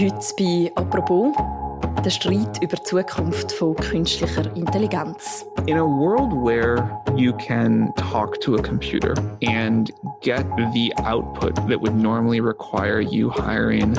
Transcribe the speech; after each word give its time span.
Heute 0.00 0.34
bei 0.38 0.72
«Apropos» 0.76 1.34
der 2.02 2.08
Streit 2.08 2.62
über 2.62 2.76
die 2.76 2.82
Zukunft 2.84 3.52
von 3.52 3.76
künstlicher 3.76 4.50
Intelligenz. 4.56 5.44
In 5.66 5.76
a 5.76 5.84
world 5.84 6.32
where 6.32 6.90
you 7.18 7.34
can 7.34 7.92
talk 7.96 8.40
to 8.40 8.54
a 8.54 8.62
computer 8.62 9.12
and 9.42 9.92
get 10.22 10.46
the 10.72 10.90
output 11.04 11.54
that 11.68 11.78
would 11.78 11.94
normally 11.94 12.40
require 12.40 13.02
you 13.02 13.28
hiring 13.28 13.92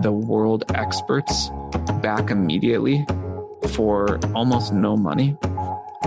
the 0.00 0.10
world 0.10 0.64
experts 0.74 1.50
back 2.00 2.30
immediately 2.30 3.04
for 3.74 4.18
almost 4.34 4.72
no 4.72 4.96
money, 4.96 5.36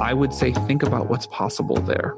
I 0.06 0.14
would 0.14 0.32
say 0.32 0.54
think 0.68 0.84
about 0.84 1.10
what's 1.10 1.26
possible 1.26 1.78
there. 1.78 2.14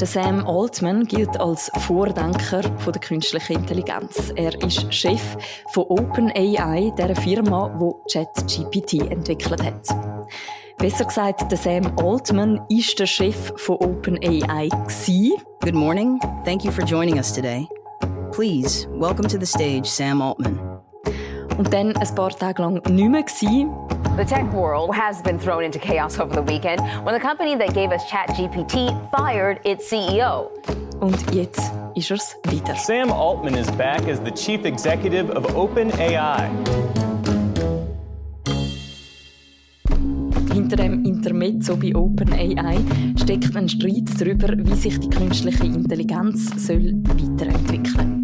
Der 0.00 0.06
Sam 0.06 0.46
Altman 0.46 1.04
gilt 1.04 1.38
als 1.38 1.70
Vordenker 1.86 2.62
von 2.78 2.92
der 2.94 3.00
künstlichen 3.00 3.56
Intelligenz. 3.56 4.32
Er 4.36 4.54
ist 4.62 4.92
Chef 4.92 5.36
von 5.74 5.84
OpenAI, 5.84 6.92
der 6.96 7.14
Firma, 7.14 7.68
die 7.78 8.12
ChatGPT 8.12 9.10
entwickelt 9.10 9.62
hat. 9.62 9.86
Besser 10.78 11.04
gesagt, 11.04 11.52
der 11.52 11.58
Sam 11.58 11.92
Altman 11.98 12.62
ist 12.70 12.98
der 12.98 13.06
Chef 13.06 13.52
von 13.56 13.76
OpenAI 13.76 14.70
Good 15.60 15.74
morning. 15.74 16.18
Thank 16.46 16.64
you 16.64 16.72
for 16.72 16.84
joining 16.86 17.18
us 17.18 17.30
today. 17.32 17.68
Please 18.32 18.88
welcome 18.92 19.28
to 19.28 19.38
the 19.38 19.46
stage 19.46 19.86
Sam 19.86 20.22
Altman. 20.22 20.73
Und 21.56 21.72
dann 21.72 21.96
ein 21.96 22.14
paar 22.14 22.30
Tage 22.30 22.62
lang 22.62 22.74
nicht 22.74 22.88
mehr 22.88 23.22
gewesen. 23.22 23.70
The 24.16 24.24
tech 24.24 24.52
world 24.52 24.92
has 24.96 25.22
been 25.22 25.38
thrown 25.38 25.62
into 25.62 25.78
chaos 25.78 26.18
over 26.18 26.34
the 26.34 26.42
weekend 26.42 26.80
when 27.04 27.14
the 27.14 27.20
company 27.20 27.56
that 27.56 27.74
gave 27.74 27.92
us 27.92 28.02
ChatGPT 28.10 28.92
fired 29.10 29.58
its 29.64 29.88
CEO. 29.88 30.50
Und 31.00 31.16
jetzt 31.32 31.72
ist 31.94 32.10
er's 32.10 32.36
wieder. 32.50 32.74
Sam 32.76 33.12
Altman 33.12 33.54
is 33.54 33.70
back 33.72 34.08
as 34.08 34.20
the 34.24 34.30
chief 34.32 34.64
executive 34.64 35.30
of 35.30 35.44
OpenAI. 35.54 36.48
Hinter 40.52 40.76
dem 40.76 41.04
Intermezzo 41.04 41.76
bei 41.76 41.94
OpenAI 41.94 42.78
steckt 43.16 43.54
ein 43.56 43.68
Streit 43.68 44.08
darüber, 44.18 44.48
wie 44.56 44.74
sich 44.74 44.98
die 44.98 45.10
künstliche 45.10 45.64
Intelligenz 45.64 46.50
soll 46.66 46.94
weiterentwickeln 47.04 48.23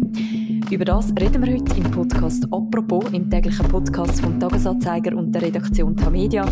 Über 0.71 0.85
das 0.85 1.09
reden 1.19 1.45
wir 1.45 1.53
heute 1.53 1.75
im 1.75 1.91
Podcast 1.91 2.45
«Apropos», 2.45 3.03
im 3.11 3.29
täglichen 3.29 3.67
Podcast 3.67 4.21
vom 4.21 4.39
«Tagesanzeiger» 4.39 5.17
und 5.17 5.33
der 5.33 5.41
Redaktion 5.41 5.97
Tamedia. 5.97 6.45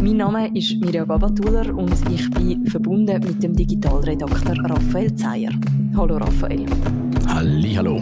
Mein 0.00 0.16
Name 0.16 0.50
ist 0.56 0.80
Mirja 0.80 1.04
Gabatuller 1.04 1.76
und 1.76 1.92
ich 2.10 2.30
bin 2.30 2.66
verbunden 2.68 3.20
mit 3.22 3.42
dem 3.42 3.54
Digitalredakteur 3.54 4.56
Raphael 4.64 5.14
Zeyer. 5.14 5.50
Hallo 5.94 6.16
Raphael. 6.16 6.64
Halli, 7.28 7.74
hallo. 7.74 8.00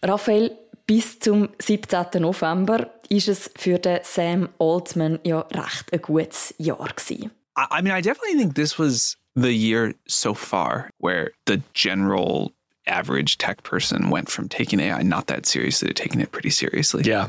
Raphael, 0.00 0.52
bis 0.86 1.18
zum 1.18 1.48
17. 1.58 2.22
November 2.22 2.88
ist 3.08 3.26
es 3.26 3.50
für 3.56 3.80
den 3.80 3.98
Sam 4.04 4.48
Altman 4.60 5.18
ja 5.24 5.40
recht 5.40 5.92
ein 5.92 6.02
gutes 6.02 6.54
Jahr 6.58 6.88
gewesen. 6.94 7.32
I 7.58 7.82
mean, 7.82 7.98
I 7.98 8.00
definitely 8.00 8.38
think 8.38 8.54
this 8.54 8.78
was 8.78 9.16
the 9.36 9.52
year 9.52 9.94
so 10.06 10.34
far 10.34 10.90
where 10.98 11.30
the 11.46 11.62
general 11.74 12.52
average 12.86 13.38
tech 13.38 13.62
person 13.62 14.10
went 14.10 14.30
from 14.30 14.48
taking 14.48 14.80
AI 14.80 15.02
not 15.02 15.26
that 15.26 15.46
seriously 15.46 15.88
to 15.88 15.94
taking 15.94 16.20
it 16.20 16.32
pretty 16.32 16.50
seriously. 16.50 17.02
Ja. 17.04 17.28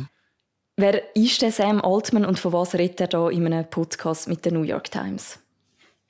Wer 0.80 1.02
ist 1.16 1.41
der 1.41 1.52
Sam 1.52 1.81
Altman 1.81 2.23
und 2.23 2.38
von 2.38 2.53
was 2.53 2.75
redet 2.75 3.02
er 3.02 3.08
da 3.08 3.30
in 3.30 3.45
einem 3.45 3.67
Podcast 3.67 4.27
mit 4.27 4.45
der 4.45 4.52
New 4.52 4.61
York 4.61 4.91
Times? 4.91 5.39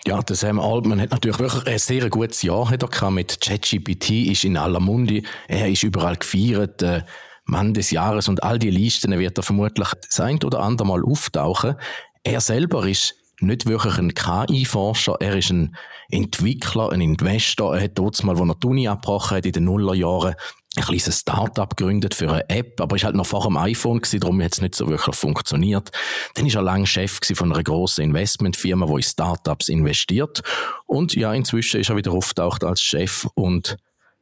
Ja, 0.06 0.22
der 0.22 0.36
Sam 0.36 0.60
Altman 0.60 1.00
hat 1.02 1.12
natürlich 1.12 1.40
wirklich 1.40 1.66
ein 1.68 1.80
sehr 1.80 2.10
gutes 2.10 2.42
Jahr 2.42 2.70
hat 2.70 2.84
er 2.84 3.12
mit 3.12 3.40
ChatGPT 3.42 4.28
ist 4.30 4.44
in 4.44 4.58
aller 4.58 4.82
Munde. 4.82 5.24
Er 5.48 5.70
ist 5.70 5.84
überall 5.84 6.18
gefeiert. 6.18 6.82
Äh, 6.82 7.02
Mann 7.46 7.74
des 7.74 7.92
Jahres 7.92 8.28
und 8.28 8.44
all 8.44 8.60
die 8.60 8.70
Listen 8.70 9.18
wird 9.18 9.38
er 9.38 9.44
vermutlich 9.44 9.88
das 10.06 10.20
ein 10.20 10.44
oder 10.44 10.60
andere 10.60 10.86
Mal 10.86 11.02
auftauchen. 11.04 11.76
Er 12.24 12.42
selber 12.42 12.86
ist 12.86 13.16
nicht 13.40 13.66
wirklich 13.66 13.98
ein 13.98 14.14
KI-Forscher, 14.14 15.18
er 15.20 15.36
ist 15.36 15.52
ein 15.52 15.76
Entwickler, 16.10 16.92
ein 16.92 17.02
Investor. 17.02 17.76
Er 17.76 17.84
hat 17.84 17.98
dort 17.98 18.24
mal, 18.24 18.38
als 18.38 18.50
er 18.50 18.56
die 18.56 18.68
Uni 18.68 18.88
abgebrochen 18.88 19.38
hat, 19.38 19.46
in 19.46 19.52
den 19.52 19.66
Nullerjahren, 19.66 20.36
ein 20.76 20.84
kleines 20.84 21.20
Start-up 21.20 21.76
gegründet 21.76 22.14
für 22.14 22.32
eine 22.32 22.50
App, 22.50 22.80
aber 22.80 22.96
ist 22.96 23.04
halt 23.04 23.16
noch 23.16 23.26
vor 23.26 23.44
dem 23.44 23.58
iPhone 23.58 24.00
gewesen, 24.00 24.20
darum 24.20 24.42
hat 24.42 24.54
es 24.54 24.62
nicht 24.62 24.76
so 24.76 24.88
wirklich 24.88 25.16
funktioniert. 25.16 25.90
Dann 26.36 26.46
ist 26.46 26.56
er 26.56 26.62
lange 26.62 26.86
Chef 26.86 27.20
von 27.34 27.52
einer 27.52 27.64
grossen 27.64 28.04
Investmentfirma, 28.04 28.86
die 28.86 28.94
in 28.94 29.04
Start-ups 29.04 29.70
investiert. 29.70 30.44
Und 30.86 31.16
ja, 31.16 31.34
inzwischen 31.34 31.82
ist 31.82 31.90
er 31.90 31.96
wieder 31.96 32.12
auftaucht 32.12 32.64
als 32.64 32.82
Chef 32.82 33.28
und 33.34 33.78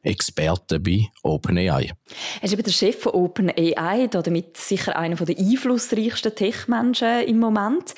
Experte 0.06 0.80
bei 0.80 1.08
OpenAI. 1.22 1.92
Er 2.40 2.42
ist 2.42 2.52
eben 2.52 2.62
der 2.62 2.70
Chef 2.70 2.98
von 3.00 3.12
OpenAI, 3.12 4.08
damit 4.08 4.56
sicher 4.56 4.96
einer 4.96 5.16
der 5.16 5.38
einflussreichsten 5.38 6.34
Tech-Menschen 6.34 7.22
im 7.26 7.38
Moment. 7.38 7.94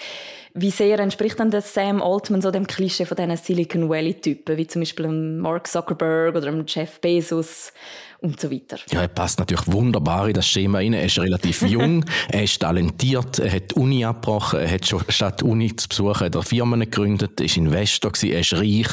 Wie 0.55 0.71
sehr 0.71 0.99
entspricht 0.99 1.39
dann 1.39 1.51
der 1.51 1.61
Sam 1.61 2.03
Altman 2.03 2.43
so 2.43 2.51
dem 2.51 2.67
Klischee 2.67 3.05
von 3.05 3.17
diesen 3.17 3.37
Silicon 3.37 3.89
Valley-Typen, 3.89 4.57
wie 4.57 4.67
zum 4.67 4.81
Beispiel 4.81 5.07
Mark 5.07 5.69
Zuckerberg 5.69 6.35
oder 6.35 6.65
Jeff 6.67 7.01
Bezos? 7.01 7.73
und 8.21 8.41
so 8.41 8.51
weiter. 8.51 8.79
Ja, 8.91 9.03
er 9.03 9.09
passt 9.09 9.39
natürlich 9.39 9.67
wunderbar 9.69 10.29
in 10.29 10.35
das 10.35 10.49
Schema 10.49 10.79
rein. 10.79 10.93
Er 10.93 11.05
ist 11.05 11.19
relativ 11.19 11.63
jung, 11.63 12.05
er 12.29 12.43
ist 12.43 12.61
talentiert, 12.61 13.39
er 13.39 13.53
hat 13.53 13.71
die 13.71 13.75
Uni 13.77 14.05
abgebrochen, 14.05 14.61
er 14.61 14.71
hat 14.71 14.87
schon 14.87 15.05
statt 15.09 15.43
Uni 15.43 15.75
zu 15.77 15.89
besuchen, 15.89 16.27
hat 16.27 16.35
er 16.35 16.43
Firmen 16.43 16.81
gegründet, 16.81 17.41
ist 17.41 17.57
Investor 17.57 18.13
gewesen, 18.13 18.33
er 18.33 18.41
ist 18.41 18.53
reich. 18.55 18.89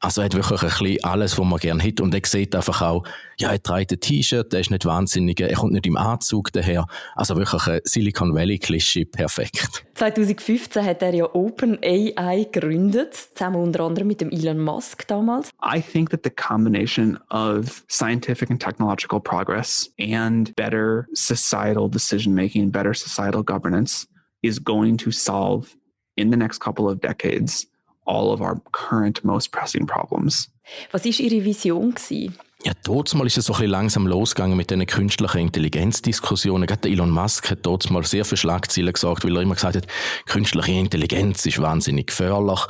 Also 0.00 0.20
er 0.20 0.26
hat 0.26 0.34
wirklich 0.34 0.62
ein 0.62 0.68
bisschen 0.68 1.04
alles, 1.04 1.38
was 1.38 1.46
man 1.46 1.58
gerne 1.58 1.82
hat. 1.82 2.00
Und 2.00 2.14
er 2.14 2.20
sieht 2.24 2.54
einfach 2.54 2.82
auch, 2.82 3.04
ja, 3.38 3.50
er 3.50 3.62
trägt 3.62 3.92
ein 3.92 4.00
T-Shirt, 4.00 4.52
er 4.52 4.60
ist 4.60 4.70
nicht 4.70 4.84
wahnsinnig, 4.84 5.40
er 5.40 5.54
kommt 5.54 5.72
nicht 5.72 5.86
im 5.86 5.96
Anzug 5.96 6.52
daher. 6.52 6.86
Also 7.14 7.36
wirklich 7.36 7.66
ein 7.66 7.80
Silicon 7.84 8.34
Valley-Klischee, 8.34 9.06
perfekt. 9.06 9.84
2015 9.94 10.84
hat 10.84 11.02
er 11.02 11.14
ja 11.14 11.34
OpenAI 11.34 12.48
gegründet, 12.50 13.14
zusammen 13.14 13.56
unter 13.56 13.84
anderem 13.84 14.08
mit 14.08 14.20
dem 14.20 14.30
Elon 14.30 14.60
Musk 14.60 15.06
damals. 15.08 15.50
I 15.62 15.80
think 15.80 16.10
that 16.10 16.22
the 16.22 16.30
combination 16.30 17.18
of 17.30 17.82
scientific 17.88 18.50
and 18.50 18.60
technological 18.60 19.20
progress 19.20 19.90
and 19.98 20.54
better 20.56 21.06
societal 21.14 21.90
decision 21.90 22.34
making, 22.34 22.70
better 22.70 22.94
societal 22.94 23.42
governance 23.42 24.06
is 24.42 24.62
going 24.62 24.96
to 24.98 25.10
solve 25.10 25.76
in 26.14 26.30
the 26.30 26.36
next 26.36 26.60
couple 26.60 26.88
of 26.88 27.00
decades 27.00 27.66
all 28.08 28.32
of 28.32 28.40
our 28.40 28.60
current 28.72 29.22
most 29.24 29.52
pressing 29.52 29.86
problems. 29.86 30.50
Was 30.92 31.04
ist 31.04 31.20
Ihre 31.20 31.44
Vision 31.44 31.94
gewesen? 31.94 32.36
Ja, 32.64 32.72
dort 32.82 33.14
mal 33.14 33.26
ist 33.26 33.38
es 33.38 33.44
so 33.44 33.52
ein 33.52 33.58
bisschen 33.58 33.70
langsam 33.70 34.06
losgegangen 34.08 34.56
mit 34.56 34.70
diesen 34.70 34.84
künstlichen 34.86 35.38
Intelligenzdiskussionen. 35.38 36.66
Gerade 36.66 36.88
Elon 36.88 37.10
Musk 37.10 37.50
hat 37.50 37.60
dort 37.62 37.88
mal 37.90 38.04
sehr 38.04 38.24
viele 38.24 38.36
Schlagzeilen 38.36 38.92
gesagt, 38.92 39.24
weil 39.24 39.36
er 39.36 39.42
immer 39.42 39.54
gesagt 39.54 39.76
hat, 39.76 39.86
künstliche 40.26 40.72
Intelligenz 40.72 41.46
ist 41.46 41.62
wahnsinnig 41.62 42.08
gefährlich. 42.08 42.60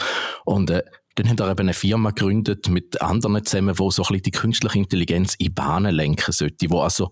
Und 0.45 0.71
äh, 0.71 0.83
dann 1.15 1.31
hat 1.31 1.41
er 1.41 1.51
eben 1.51 1.61
eine 1.61 1.73
Firma 1.73 2.11
gegründet 2.11 2.69
mit 2.69 3.01
anderen 3.01 3.45
zusammen, 3.45 3.79
wo 3.79 3.91
so 3.91 4.03
ein 4.03 4.09
bisschen 4.09 4.23
die 4.25 4.31
künstliche 4.31 4.79
Intelligenz 4.79 5.35
in 5.39 5.55
Bahnen 5.55 5.95
lenken 5.95 6.33
sollte, 6.33 6.69
wo 6.69 6.81
also 6.83 7.11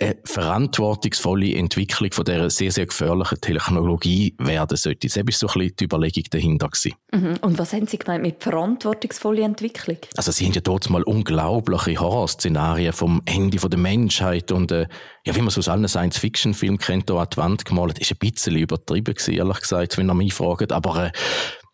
eine 0.00 0.16
verantwortungsvolle 0.24 1.54
Entwicklung 1.54 2.10
von 2.12 2.24
dieser 2.24 2.48
sehr, 2.48 2.72
sehr 2.72 2.86
gefährlichen 2.86 3.40
Technologie 3.40 4.34
werden 4.38 4.76
sollte. 4.76 5.06
Das 5.06 5.16
war 5.16 5.24
so 5.30 5.46
ein 5.48 5.52
bisschen 5.52 5.76
die 5.78 5.84
Überlegung 5.84 6.24
dahinter. 6.30 6.70
Mhm. 7.12 7.36
Und 7.42 7.58
was 7.58 7.72
haben 7.72 7.86
Sie 7.86 7.98
gemeint 7.98 8.22
mit 8.22 8.42
verantwortungsvoller 8.42 9.42
Entwicklung? 9.42 9.98
Also 10.16 10.32
Sie 10.32 10.46
haben 10.46 10.52
ja 10.52 10.62
dort 10.62 10.88
mal 10.88 11.02
unglaubliche 11.02 12.00
Horrorszenarien 12.00 12.92
vom 12.92 13.20
Ende 13.26 13.58
der 13.58 13.78
Menschheit 13.78 14.52
und 14.52 14.72
äh, 14.72 14.86
ja, 15.26 15.34
wie 15.34 15.40
man 15.40 15.48
es 15.48 15.58
aus 15.58 15.68
allen 15.68 15.86
Science-Fiction-Filmen 15.86 16.78
kennt, 16.78 17.10
da 17.10 17.16
an 17.16 17.28
die 17.30 17.36
Wand 17.36 17.64
gemalt, 17.66 17.98
ist 17.98 18.12
ein 18.12 18.18
bisschen 18.18 18.56
übertrieben 18.56 19.14
gewesen, 19.14 19.34
ehrlich 19.34 19.60
gesagt, 19.60 19.98
wenn 19.98 20.08
ihr 20.08 20.14
mich 20.14 20.32
fragt. 20.32 20.72
Aber 20.72 21.06
äh, 21.06 21.12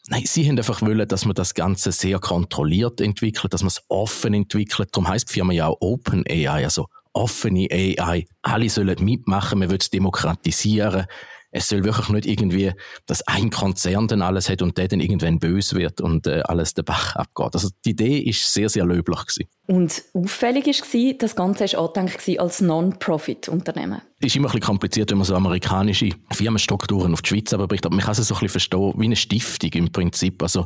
Nein, 0.09 0.23
sie 0.25 0.49
haben 0.49 0.57
einfach 0.57 0.83
wollen, 0.83 1.09
dass 1.09 1.25
man 1.25 1.35
das 1.35 1.55
Ganze 1.55 1.91
sehr 1.91 2.21
kontrolliert 2.21 3.01
entwickelt, 3.01 3.53
dass 3.53 3.63
man 3.63 3.69
es 3.69 3.83
offen 3.89 4.35
entwickelt. 4.35 4.91
Darum 4.93 5.09
heisst 5.09 5.31
die 5.31 5.33
Firma 5.33 5.53
ja 5.53 5.67
auch 5.67 5.79
Open 5.81 6.23
AI, 6.29 6.63
also 6.63 6.87
offene 7.17 7.69
AI. 7.71 8.27
Alle 8.43 8.69
sollen 8.69 9.05
mitmachen, 9.05 9.59
man 9.59 9.71
will 9.71 9.79
es 9.81 9.91
demokratisieren. 9.91 11.07
Es 11.53 11.69
soll 11.69 11.85
wirklich 11.85 12.11
nicht 12.11 12.27
irgendwie, 12.27 12.73
dass 13.07 13.27
ein 13.27 13.49
Konzern 13.49 14.09
dann 14.09 14.21
alles 14.21 14.51
hat 14.51 14.61
und 14.61 14.77
der 14.77 14.89
dann 14.89 15.01
irgendwann 15.01 15.39
böse 15.39 15.77
wird 15.77 16.03
und 16.03 16.27
äh, 16.27 16.43
alles 16.45 16.75
den 16.75 16.85
Bach 16.85 17.17
abgeht. 17.17 17.55
Also 17.55 17.71
die 17.85 17.91
Idee 17.91 18.19
ist 18.19 18.53
sehr, 18.53 18.69
sehr 18.69 18.85
löblich 18.85 19.21
gewesen. 19.25 19.49
Und 19.67 20.03
auffällig 20.13 20.67
war, 20.67 21.13
das 21.15 21.35
Ganze 21.35 21.79
war 21.79 21.97
angedenkt 21.97 22.41
als 22.41 22.61
Non-Profit-Unternehmen. 22.61 24.03
Es 24.19 24.27
ist 24.27 24.37
immer 24.37 24.49
ein 24.49 24.53
bisschen 24.53 24.67
kompliziert, 24.67 25.11
wenn 25.11 25.19
man 25.19 25.25
so 25.25 25.35
amerikanische 25.35 26.11
Firmenstrukturen 26.31 27.15
auf 27.15 27.23
die 27.23 27.29
Schweiz 27.31 27.51
bricht, 27.51 27.87
aber 27.87 27.97
man 27.97 28.05
kann 28.05 28.13
es 28.13 28.19
so 28.19 28.35
ein 28.35 28.41
bisschen 28.41 28.49
verstehen 28.51 28.93
wie 28.97 29.07
eine 29.07 29.17
Stiftung 29.17 29.71
im 29.73 29.91
Prinzip. 29.91 30.43
Also 30.43 30.65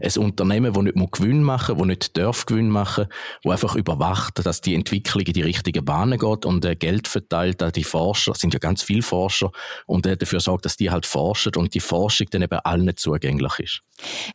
ein 0.00 0.22
Unternehmen, 0.22 0.72
das 0.72 0.82
nicht 0.82 1.12
Gewinn 1.12 1.42
machen 1.42 1.76
muss, 1.76 1.86
das 1.86 1.88
nicht 1.88 2.16
darf 2.16 2.46
Gewinn 2.46 2.68
machen 2.68 3.06
das 3.42 3.52
einfach 3.52 3.74
überwacht, 3.74 4.44
dass 4.44 4.60
die 4.60 4.74
Entwicklung 4.74 5.24
in 5.24 5.32
die 5.32 5.42
richtige 5.42 5.82
Bahn 5.82 6.16
geht 6.16 6.46
und 6.46 6.64
äh, 6.64 6.74
Geld 6.74 7.08
verteilt 7.08 7.62
an 7.62 7.72
die 7.72 7.84
Forscher, 7.84 8.32
es 8.32 8.40
sind 8.40 8.54
ja 8.54 8.58
ganz 8.58 8.82
viele 8.82 9.02
Forscher, 9.02 9.50
und 9.86 10.06
äh, 10.06 10.16
dafür 10.16 10.40
sorgt, 10.40 10.64
dass 10.64 10.76
die 10.76 10.90
halt 10.90 11.06
forschen 11.06 11.54
und 11.56 11.74
die 11.74 11.80
Forschung 11.80 12.28
dann 12.30 12.42
eben 12.42 12.58
allen 12.60 12.96
zugänglich 12.96 13.58
ist. 13.58 13.82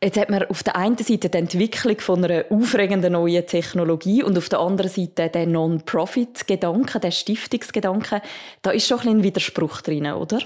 Jetzt 0.01 0.17
hat 0.17 0.29
man 0.29 0.43
auf 0.43 0.63
der 0.63 0.75
einen 0.75 0.97
Seite 0.97 1.29
die 1.29 1.37
Entwicklung 1.37 1.99
von 1.99 2.23
einer 2.23 2.45
aufregenden 2.49 3.13
neuen 3.13 3.45
Technologie 3.45 4.23
und 4.23 4.37
auf 4.37 4.49
der 4.49 4.59
anderen 4.59 4.91
Seite 4.91 5.29
der 5.29 5.47
Non-Profit-Gedanke, 5.47 6.99
der 6.99 7.11
Stiftungsgedanke, 7.11 8.21
da 8.61 8.71
ist 8.71 8.87
schon 8.87 8.99
ein 9.07 9.23
Widerspruch 9.23 9.81
drin, 9.81 10.07
oder? 10.07 10.39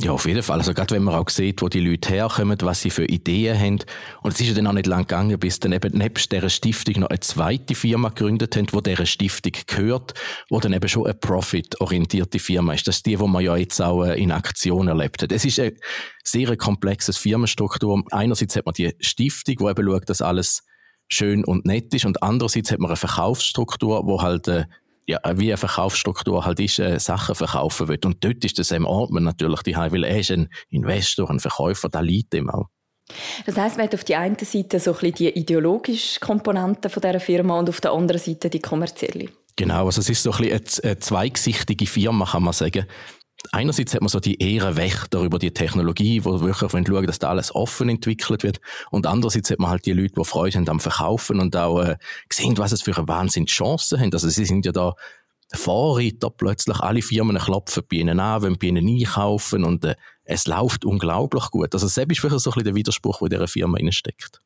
Ja, 0.00 0.12
auf 0.12 0.26
jeden 0.26 0.44
Fall. 0.44 0.58
Also 0.58 0.74
gerade 0.74 0.94
wenn 0.94 1.02
man 1.02 1.16
auch 1.16 1.28
sieht, 1.28 1.60
wo 1.60 1.68
die 1.68 1.80
Leute 1.80 2.10
herkommen, 2.10 2.56
was 2.60 2.82
sie 2.82 2.90
für 2.90 3.04
Ideen 3.06 3.58
haben. 3.58 3.78
Und 4.22 4.32
es 4.32 4.40
ist 4.40 4.48
ja 4.48 4.54
dann 4.54 4.68
auch 4.68 4.72
nicht 4.72 4.86
lang 4.86 5.00
gegangen, 5.00 5.36
bis 5.40 5.58
dann 5.58 5.72
eben 5.72 5.98
nebst 5.98 6.30
dieser 6.30 6.48
Stiftung 6.48 7.00
noch 7.00 7.08
eine 7.08 7.18
zweite 7.18 7.74
Firma 7.74 8.10
gegründet 8.10 8.56
haben, 8.56 8.68
wo 8.70 8.80
dieser 8.80 9.06
Stiftung 9.06 9.52
gehört, 9.66 10.14
wo 10.50 10.60
dann 10.60 10.72
eben 10.72 10.88
schon 10.88 11.04
eine 11.04 11.14
profit-orientierte 11.14 12.38
Firma 12.38 12.74
ist. 12.74 12.86
Das 12.86 12.98
ist 12.98 13.06
die, 13.06 13.18
wo 13.18 13.26
man 13.26 13.42
ja 13.42 13.56
jetzt 13.56 13.80
auch 13.80 14.04
äh, 14.04 14.22
in 14.22 14.30
Aktion 14.30 14.86
erlebt 14.86 15.20
hat. 15.20 15.32
Es 15.32 15.44
ist 15.44 15.58
eine 15.58 15.74
sehr 16.22 16.56
komplexe 16.56 17.12
Firmenstruktur. 17.12 18.04
Einerseits 18.12 18.54
hat 18.54 18.66
man 18.66 18.74
die 18.74 18.94
Stiftung, 19.00 19.56
wo 19.58 19.68
eben 19.68 19.84
schaut, 19.84 20.08
dass 20.08 20.22
alles 20.22 20.62
schön 21.08 21.44
und 21.44 21.66
nett 21.66 21.92
ist. 21.92 22.04
Und 22.04 22.22
andererseits 22.22 22.70
hat 22.70 22.78
man 22.78 22.90
eine 22.90 22.96
Verkaufsstruktur, 22.96 24.06
wo 24.06 24.22
halt 24.22 24.46
äh, 24.46 24.66
ja, 25.08 25.18
wie 25.36 25.50
eine 25.50 25.56
Verkaufsstruktur 25.56 26.44
halt 26.44 26.60
ist, 26.60 26.78
äh, 26.78 27.00
Sachen 27.00 27.34
verkaufen 27.34 27.88
will. 27.88 27.98
Und 28.04 28.22
dort 28.22 28.44
ist 28.44 28.58
das 28.58 28.68
Sam 28.68 28.86
Altman 28.86 29.24
natürlich 29.24 29.62
die 29.62 29.74
weil 29.74 30.04
er 30.04 30.20
ist 30.20 30.30
ein 30.30 30.48
Investor, 30.68 31.30
ein 31.30 31.40
Verkäufer, 31.40 31.88
der 31.88 32.02
liegt 32.02 32.34
ihm 32.34 32.50
auch. 32.50 32.66
Das 33.46 33.56
heißt, 33.56 33.78
man 33.78 33.86
hat 33.86 33.94
auf 33.94 34.04
die 34.04 34.16
einen 34.16 34.36
Seite 34.38 34.78
so 34.78 34.90
ein 34.90 34.98
bisschen 34.98 35.14
die 35.14 35.28
ideologische 35.30 36.20
Komponente 36.20 36.90
von 36.90 37.00
dieser 37.00 37.20
Firma 37.20 37.58
und 37.58 37.70
auf 37.70 37.80
der 37.80 37.92
anderen 37.92 38.20
Seite 38.20 38.50
die 38.50 38.60
kommerzielle. 38.60 39.30
Genau, 39.56 39.86
also 39.86 40.02
es 40.02 40.10
ist 40.10 40.22
so 40.22 40.30
ein 40.30 40.42
bisschen 40.42 40.84
eine 40.84 40.98
zweigsichtige 40.98 41.86
Firma, 41.86 42.26
kann 42.26 42.42
man 42.42 42.52
sagen 42.52 42.86
einerseits 43.52 43.94
hat 43.94 44.00
man 44.00 44.08
so 44.08 44.20
die 44.20 44.40
Ehrenwächter 44.40 45.22
über 45.22 45.38
die 45.38 45.52
Technologie, 45.52 46.24
wo 46.24 46.40
wirklich 46.40 46.70
schauen, 46.86 47.06
dass 47.06 47.18
da 47.18 47.30
alles 47.30 47.54
offen 47.54 47.88
entwickelt 47.88 48.42
wird. 48.42 48.60
Und 48.90 49.06
andererseits 49.06 49.50
hat 49.50 49.58
man 49.58 49.70
halt 49.70 49.86
die 49.86 49.92
Leute, 49.92 50.14
die 50.18 50.24
Freude 50.24 50.58
haben 50.58 50.68
am 50.68 50.80
Verkaufen 50.80 51.40
und 51.40 51.56
auch 51.56 51.80
äh, 51.80 51.96
sehen, 52.32 52.58
was 52.58 52.72
es 52.72 52.82
für 52.82 52.96
eine 52.96 53.08
Wahnsinnschancen 53.08 54.00
haben. 54.00 54.12
Also 54.12 54.28
sie 54.28 54.44
sind 54.44 54.66
ja 54.66 54.72
da 54.72 54.94
Vorreiter 55.52 56.30
plötzlich. 56.30 56.78
Alle 56.80 57.02
Firmen 57.02 57.38
klopfen 57.38 57.84
bei 57.90 57.98
ihnen 57.98 58.20
an, 58.20 58.42
wollen 58.42 58.58
bei 58.58 58.68
ihnen 58.68 58.86
einkaufen 58.86 59.64
und 59.64 59.84
äh, 59.84 59.94
es 60.24 60.46
läuft 60.46 60.84
unglaublich 60.84 61.50
gut. 61.50 61.72
Also 61.72 61.86
selbst 61.86 62.18
ist 62.18 62.22
wirklich 62.22 62.42
so 62.42 62.50
ein 62.50 62.54
bisschen 62.54 62.64
der 62.64 62.74
Widerspruch, 62.74 63.18
der 63.20 63.26
in 63.26 63.30
dieser 63.30 63.48
Firma 63.48 63.78
steckt. 63.90 64.42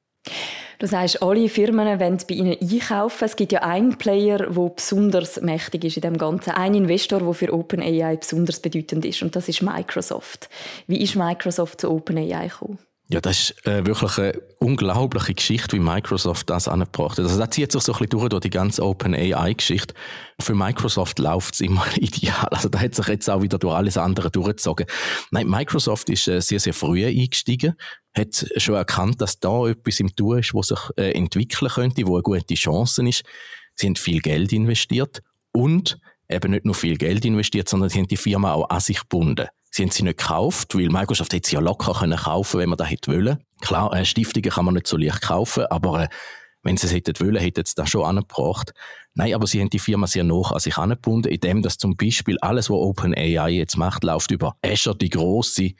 Du 0.78 0.88
sagst, 0.88 1.22
alle 1.22 1.48
Firmen 1.48 2.00
wollen 2.00 2.18
bei 2.28 2.34
Ihnen 2.34 2.56
einkaufen. 2.60 3.24
Es 3.24 3.36
gibt 3.36 3.52
ja 3.52 3.62
einen 3.62 3.98
Player, 3.98 4.38
der 4.38 4.68
besonders 4.68 5.40
mächtig 5.40 5.84
ist 5.84 5.96
in 5.96 6.02
dem 6.02 6.18
Ganzen. 6.18 6.50
Ein 6.50 6.74
Investor, 6.74 7.20
der 7.20 7.34
für 7.34 7.52
OpenAI 7.52 8.16
besonders 8.16 8.58
bedeutend 8.58 9.04
ist. 9.04 9.22
Und 9.22 9.36
das 9.36 9.48
ist 9.48 9.62
Microsoft. 9.62 10.48
Wie 10.88 11.00
ist 11.00 11.14
Microsoft 11.14 11.82
zu 11.82 11.90
OpenAI 11.90 12.48
gekommen? 12.48 12.78
Ja, 13.10 13.20
das 13.20 13.50
ist 13.50 13.66
äh, 13.66 13.84
wirklich 13.84 14.16
eine 14.16 14.40
unglaubliche 14.58 15.34
Geschichte, 15.34 15.76
wie 15.76 15.80
Microsoft 15.80 16.48
das 16.48 16.66
angebracht 16.66 17.18
hat. 17.18 17.26
Also 17.26 17.38
das 17.38 17.50
zieht 17.50 17.70
sich 17.70 17.82
so 17.82 17.92
ein 17.92 17.98
bisschen 17.98 18.10
durch, 18.10 18.28
durch 18.30 18.40
die 18.40 18.50
ganze 18.50 18.82
OpenAI-Geschichte. 18.82 19.92
Für 20.40 20.54
Microsoft 20.54 21.18
läuft 21.18 21.54
es 21.54 21.60
immer 21.60 21.84
ideal. 21.96 22.48
Also 22.50 22.68
da 22.68 22.80
hat 22.80 22.94
sich 22.94 23.06
jetzt 23.08 23.28
auch 23.28 23.42
wieder 23.42 23.58
durch 23.58 23.74
alles 23.74 23.98
andere 23.98 24.30
durchgezogen. 24.30 24.86
Nein, 25.30 25.48
Microsoft 25.48 26.08
ist 26.08 26.26
äh, 26.28 26.40
sehr, 26.40 26.60
sehr 26.60 26.72
früh 26.72 27.04
eingestiegen, 27.04 27.74
hat 28.16 28.46
schon 28.56 28.76
erkannt, 28.76 29.20
dass 29.20 29.38
da 29.38 29.66
etwas 29.66 30.00
im 30.00 30.14
Tun 30.14 30.38
ist, 30.38 30.54
was 30.54 30.68
sich 30.68 30.80
äh, 30.96 31.12
entwickeln 31.12 31.70
könnte, 31.70 32.06
wo 32.06 32.14
eine 32.14 32.22
gute 32.22 32.54
Chance 32.54 33.06
ist. 33.06 33.24
Sie 33.74 33.88
haben 33.88 33.96
viel 33.96 34.20
Geld 34.20 34.52
investiert 34.52 35.20
und 35.52 35.98
eben 36.30 36.52
nicht 36.52 36.64
nur 36.64 36.74
viel 36.74 36.96
Geld 36.96 37.24
investiert, 37.24 37.68
sondern 37.68 37.90
sie 37.90 37.98
haben 37.98 38.08
die 38.08 38.16
Firma 38.16 38.52
auch 38.52 38.70
an 38.70 38.80
sich 38.80 39.00
gebunden. 39.00 39.48
Sie 39.74 39.82
haben 39.82 39.90
sie 39.90 40.02
nicht 40.02 40.18
gekauft, 40.18 40.74
weil 40.74 40.90
Microsoft 40.90 41.32
hätte 41.32 41.48
sie 41.48 41.54
ja 41.54 41.60
locker 41.60 41.94
können 41.94 42.18
kaufen, 42.18 42.60
wenn 42.60 42.68
man 42.68 42.76
das 42.76 42.90
hätte 42.90 43.10
wollen. 43.10 43.38
Klar, 43.62 43.94
äh, 43.94 44.04
Stiftungen 44.04 44.50
kann 44.50 44.66
man 44.66 44.74
nicht 44.74 44.86
so 44.86 44.98
leicht 44.98 45.22
kaufen, 45.22 45.64
aber 45.70 46.04
äh, 46.04 46.08
wenn 46.62 46.76
sie 46.76 46.86
es 46.86 46.92
hätten 46.92 47.18
wollen, 47.20 47.36
hätten 47.36 47.64
sie 47.64 47.74
das 47.74 47.88
schon 47.88 48.04
angebracht. 48.04 48.74
Nein, 49.14 49.32
aber 49.34 49.46
sie 49.46 49.60
haben 49.60 49.70
die 49.70 49.78
Firma 49.78 50.06
sehr 50.06 50.24
noch 50.24 50.52
an 50.52 50.60
sich 50.60 50.76
angebunden, 50.76 51.32
indem 51.32 51.62
das 51.62 51.78
zum 51.78 51.96
Beispiel 51.96 52.36
alles, 52.42 52.68
was 52.68 52.76
OpenAI 52.76 53.48
jetzt 53.48 53.78
macht, 53.78 54.04
läuft 54.04 54.30
über 54.30 54.56
Azure, 54.62 54.96
die 54.96 55.08
große 55.08 55.70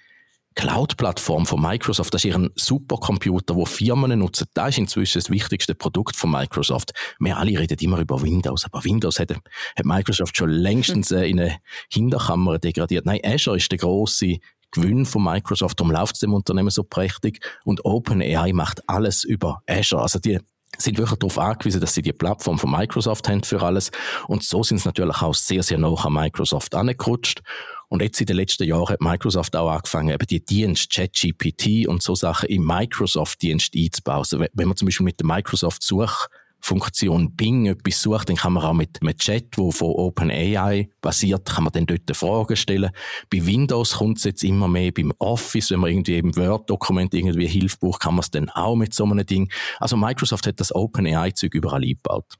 Cloud-Plattform 0.54 1.46
von 1.46 1.60
Microsoft, 1.60 2.12
das 2.14 2.24
ist 2.24 2.34
ein 2.34 2.50
Supercomputer, 2.54 3.54
wo 3.56 3.64
Firmen 3.64 4.18
nutzen. 4.18 4.46
Das 4.54 4.70
ist 4.70 4.78
inzwischen 4.78 5.18
das 5.20 5.30
wichtigste 5.30 5.74
Produkt 5.74 6.16
von 6.16 6.30
Microsoft. 6.30 6.92
Wir 7.18 7.36
alle 7.36 7.58
reden 7.58 7.78
immer 7.80 7.98
über 7.98 8.20
Windows, 8.22 8.64
aber 8.64 8.84
Windows 8.84 9.18
hat, 9.18 9.30
hat 9.30 9.84
Microsoft 9.84 10.36
schon 10.36 10.50
längstens 10.50 11.10
äh, 11.10 11.24
in 11.24 11.40
eine 11.40 11.58
Hinterkammer 11.90 12.58
degradiert. 12.58 13.06
Nein, 13.06 13.20
Azure 13.24 13.56
ist 13.56 13.70
der 13.70 13.78
große 13.78 14.38
Gewinn 14.72 15.04
von 15.04 15.22
Microsoft, 15.22 15.78
darum 15.78 15.92
läuft 15.92 16.14
es 16.14 16.20
dem 16.20 16.32
Unternehmen 16.32 16.70
so 16.70 16.82
prächtig 16.82 17.44
und 17.64 17.84
OpenAI 17.84 18.52
macht 18.52 18.88
alles 18.88 19.22
über 19.22 19.62
Azure. 19.66 20.02
Also 20.02 20.18
die 20.18 20.38
sind 20.78 20.98
wirklich 20.98 21.18
darauf 21.18 21.38
angewiesen, 21.38 21.80
dass 21.80 21.94
sie 21.94 22.02
die 22.02 22.12
Plattform 22.12 22.58
von 22.58 22.70
Microsoft 22.70 23.28
haben 23.28 23.42
für 23.42 23.62
alles. 23.62 23.90
Und 24.26 24.42
so 24.42 24.62
sind 24.62 24.78
sie 24.78 24.88
natürlich 24.88 25.20
auch 25.20 25.34
sehr, 25.34 25.62
sehr 25.62 25.78
nah 25.78 25.94
an 25.94 26.12
Microsoft 26.14 26.74
angerutscht. 26.74 27.42
Und 27.92 28.00
jetzt 28.00 28.18
in 28.22 28.26
den 28.26 28.36
letzten 28.36 28.64
Jahren 28.64 28.88
hat 28.88 29.02
Microsoft 29.02 29.54
auch 29.54 29.70
angefangen, 29.70 30.14
eben 30.14 30.26
die 30.26 30.42
Dienst 30.42 30.90
ChatGPT 30.90 31.86
und 31.86 32.02
so 32.02 32.14
Sachen 32.14 32.48
im 32.48 32.64
Microsoft-Dienst 32.64 33.74
einzubauen. 33.76 34.20
Also 34.20 34.40
wenn 34.40 34.66
man 34.66 34.78
zum 34.78 34.86
Beispiel 34.86 35.04
mit 35.04 35.20
der 35.20 35.26
Microsoft 35.26 35.82
Such 35.82 36.28
Funktion 36.58 37.36
Bing 37.36 37.66
etwas 37.66 38.00
sucht, 38.00 38.30
dann 38.30 38.36
kann 38.36 38.54
man 38.54 38.62
auch 38.62 38.72
mit 38.72 39.02
einem 39.02 39.14
Chat, 39.18 39.58
wo 39.58 39.70
von 39.72 39.90
OpenAI 39.90 40.88
basiert, 41.02 41.44
kann 41.44 41.64
man 41.64 41.72
dann 41.74 41.84
dort 41.84 42.16
Fragen 42.16 42.56
stellen. 42.56 42.92
Bei 43.28 43.44
Windows 43.44 43.96
kommt 43.96 44.16
es 44.16 44.24
jetzt 44.24 44.42
immer 44.42 44.68
mehr 44.68 44.90
beim 44.90 45.12
Office, 45.18 45.70
wenn 45.70 45.80
man 45.80 45.90
irgendwie 45.90 46.16
im 46.16 46.34
Word-Dokument 46.34 47.12
irgendwie 47.12 47.46
Hilfe 47.46 47.76
braucht, 47.78 48.00
kann 48.00 48.14
man 48.14 48.22
es 48.22 48.30
dann 48.30 48.48
auch 48.48 48.74
mit 48.74 48.94
so 48.94 49.04
einem 49.04 49.26
Ding. 49.26 49.52
Also 49.80 49.98
Microsoft 49.98 50.46
hat 50.46 50.60
das 50.60 50.74
OpenAI-Zeug 50.74 51.52
überall 51.52 51.82
eingebaut. 51.82 52.38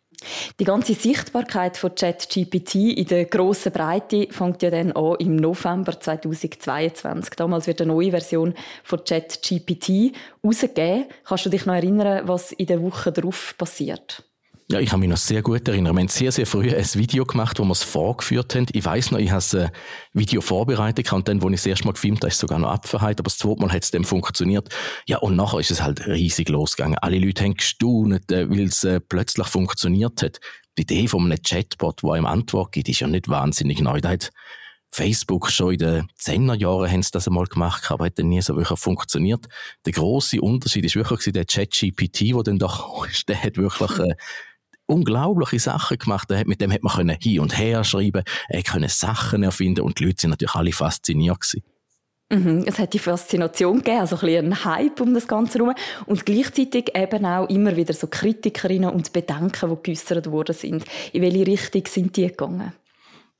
Die 0.61 0.65
ganze 0.65 0.95
Sichtbarkeit 0.95 1.77
von 1.77 1.95
ChatGPT 1.95 2.75
in 2.97 3.07
der 3.07 3.25
grossen 3.27 3.73
Breite 3.73 4.29
fängt 4.31 4.63
ja 4.63 4.71
dann 4.71 4.93
an 4.93 5.17
im 5.19 5.37
November 5.37 5.99
2022. 5.99 7.35
Damals 7.37 7.67
wird 7.67 7.81
eine 7.81 7.93
neue 7.93 8.11
Version 8.11 8.55
von 8.85 9.05
ChatGPT 9.05 10.13
rausgegeben. 10.45 11.07
Kannst 11.25 11.47
du 11.47 11.51
dich 11.51 11.67
noch 11.67 11.75
erinnern, 11.75 12.27
was 12.29 12.53
in 12.53 12.67
der 12.67 12.83
Woche 12.83 13.13
darauf 13.13 13.55
passiert? 13.59 14.25
Ja, 14.73 14.81
ich 14.81 14.89
kann 14.89 15.01
mich 15.01 15.11
noch 15.11 15.19
sehr 15.19 15.43
gut 15.43 15.69
erinnern. 15.69 15.95
Wir 15.95 16.01
haben 16.01 16.09
sehr, 16.09 16.33
sehr 16.33 16.47
früh 16.47 16.75
ein 16.75 16.95
Video 16.95 17.27
gemacht, 17.27 17.59
wo 17.59 17.65
wir 17.65 17.73
es 17.73 17.83
vorgeführt 17.83 18.55
haben. 18.55 18.65
Ich 18.73 18.83
weiß 18.83 19.11
noch, 19.11 19.19
ich 19.19 19.31
habe 19.31 19.45
ein 19.53 19.71
Video 20.15 20.41
vorbereitet 20.41 21.13
und 21.13 21.29
dann, 21.29 21.43
wo 21.43 21.51
ich 21.51 21.57
das 21.57 21.67
erste 21.67 21.85
Mal 21.85 21.93
gefilmt 21.93 22.21
habe, 22.21 22.29
ist 22.29 22.37
es 22.37 22.41
sogar 22.41 22.59
noch 22.59 22.71
abverheilt, 22.71 23.19
aber 23.19 23.25
das 23.25 23.37
zweite 23.37 23.61
Mal 23.61 23.71
hat 23.71 23.83
es 23.83 23.91
dann 23.91 24.05
funktioniert. 24.05 24.71
Ja, 25.07 25.19
und 25.19 25.37
nachher 25.37 25.61
ist 25.61 25.73
es 25.73 25.83
halt 25.83 26.07
riesig 26.07 26.49
losgegangen. 26.49 26.97
Alle 27.03 27.19
Leute 27.19 27.45
haben 27.45 27.53
gestaunt, 27.53 28.33
äh, 28.33 28.49
weil 28.49 28.65
es 28.65 28.83
äh, 28.83 28.99
plötzlich 28.99 29.47
funktioniert 29.47 30.23
hat. 30.23 30.41
Die 30.79 30.83
Idee 30.83 31.07
von 31.07 31.27
einem 31.27 31.43
Chatbot, 31.43 32.03
der 32.03 32.15
ihm 32.15 32.25
Antwort 32.25 32.73
gibt, 32.73 32.89
ist 32.89 33.01
ja 33.01 33.09
nicht 33.09 33.29
wahnsinnig 33.29 33.83
neu. 33.83 34.01
Da 34.01 34.09
hat 34.09 34.31
Facebook 34.91 35.51
schon 35.51 35.73
in 35.73 35.79
den 35.81 36.09
10er 36.19 36.55
Jahren 36.55 36.91
haben 36.91 37.03
sie 37.03 37.11
das 37.13 37.29
einmal 37.29 37.45
gemacht, 37.45 37.91
aber 37.91 38.07
hat 38.07 38.19
dann 38.19 38.31
nie 38.31 38.41
so 38.41 38.57
wirklich 38.57 38.79
funktioniert. 38.79 39.49
Der 39.85 39.93
große 39.93 40.41
Unterschied 40.41 40.87
ist 40.87 40.97
wirklich 40.97 41.31
der 41.31 41.45
ChatGPT, 41.45 42.35
der 42.35 42.43
dann 42.43 42.59
doch, 42.59 43.07
der 43.29 43.43
hat 43.43 43.59
wirklich, 43.59 43.99
äh, 43.99 44.15
unglaubliche 44.87 45.59
Sachen 45.59 45.99
gemacht. 45.99 46.29
Mit 46.47 46.61
dem 46.61 46.73
hat 46.73 46.83
man 46.83 46.95
können 46.95 47.17
hin 47.21 47.41
und 47.41 47.57
her 47.59 47.85
schreiben, 47.85 48.23
er 48.49 48.63
konnte 48.63 48.89
Sachen 48.89 49.43
erfinden 49.43 49.83
und 49.83 49.99
die 49.99 50.05
Leute 50.05 50.21
sind 50.21 50.31
natürlich 50.31 50.55
alle 50.55 50.73
fasziniert 50.73 51.41
gewesen. 51.41 51.63
Mhm, 52.33 52.65
es 52.67 52.79
hat 52.79 52.95
die 52.95 52.99
Faszination 52.99 53.79
gegeben, 53.79 54.01
also 54.01 54.17
ein 54.17 54.21
bisschen 54.21 54.65
Hype 54.65 55.01
um 55.03 55.13
das 55.13 55.29
Ganze 55.29 55.59
herum 55.59 55.75
und 56.07 56.25
gleichzeitig 56.25 56.97
eben 56.97 57.27
auch 57.27 57.47
immer 57.51 57.77
wieder 57.77 57.93
so 57.93 58.07
Kritikerinnen 58.07 58.89
und 58.89 59.13
Bedenken, 59.13 59.69
die 59.69 59.83
geäußert 59.83 60.31
worden 60.31 60.55
sind. 60.55 60.85
In 61.13 61.21
welche 61.21 61.47
Richtung 61.47 61.83
sind 61.87 62.17
die 62.17 62.29
gegangen? 62.29 62.73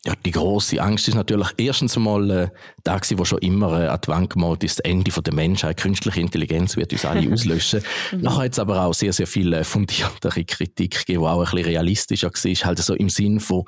Ja, 0.05 0.15
die 0.25 0.33
große 0.33 0.83
Angst 0.83 1.07
ist 1.07 1.15
natürlich 1.15 1.49
erstens 1.59 1.97
einmal 1.97 2.31
äh, 2.31 2.49
da 2.83 2.97
gewesen, 2.97 3.21
wo 3.21 3.25
schon 3.25 3.39
immer 3.39 3.85
äh, 3.85 3.87
an 3.87 4.01
die 4.05 4.09
Wand 4.09 4.31
gemalt 4.31 4.65
ist, 4.65 4.81
das 4.81 4.85
Ende 4.85 5.13
von 5.13 5.23
der 5.23 5.33
Menschheit, 5.33 5.77
künstliche 5.77 6.21
Intelligenz 6.21 6.77
wird 6.77 6.93
uns 6.93 7.05
alle 7.05 7.33
auslöschen. 7.33 7.83
mhm. 8.11 8.21
Nachher 8.21 8.45
hat 8.45 8.53
es 8.53 8.59
aber 8.59 8.85
auch 8.85 8.95
sehr, 8.95 9.13
sehr 9.13 9.29
viel 9.29 9.53
äh, 9.53 9.63
fundiertere 9.63 10.45
Kritik 10.45 11.07
gegeben, 11.07 11.23
die 11.23 11.29
auch 11.29 11.39
ein 11.39 11.45
bisschen 11.45 11.67
realistischer 11.67 12.33
war, 12.33 12.67
halt 12.67 12.79
so 12.79 12.95
im 12.95 13.09
Sinn 13.09 13.39
von, 13.39 13.63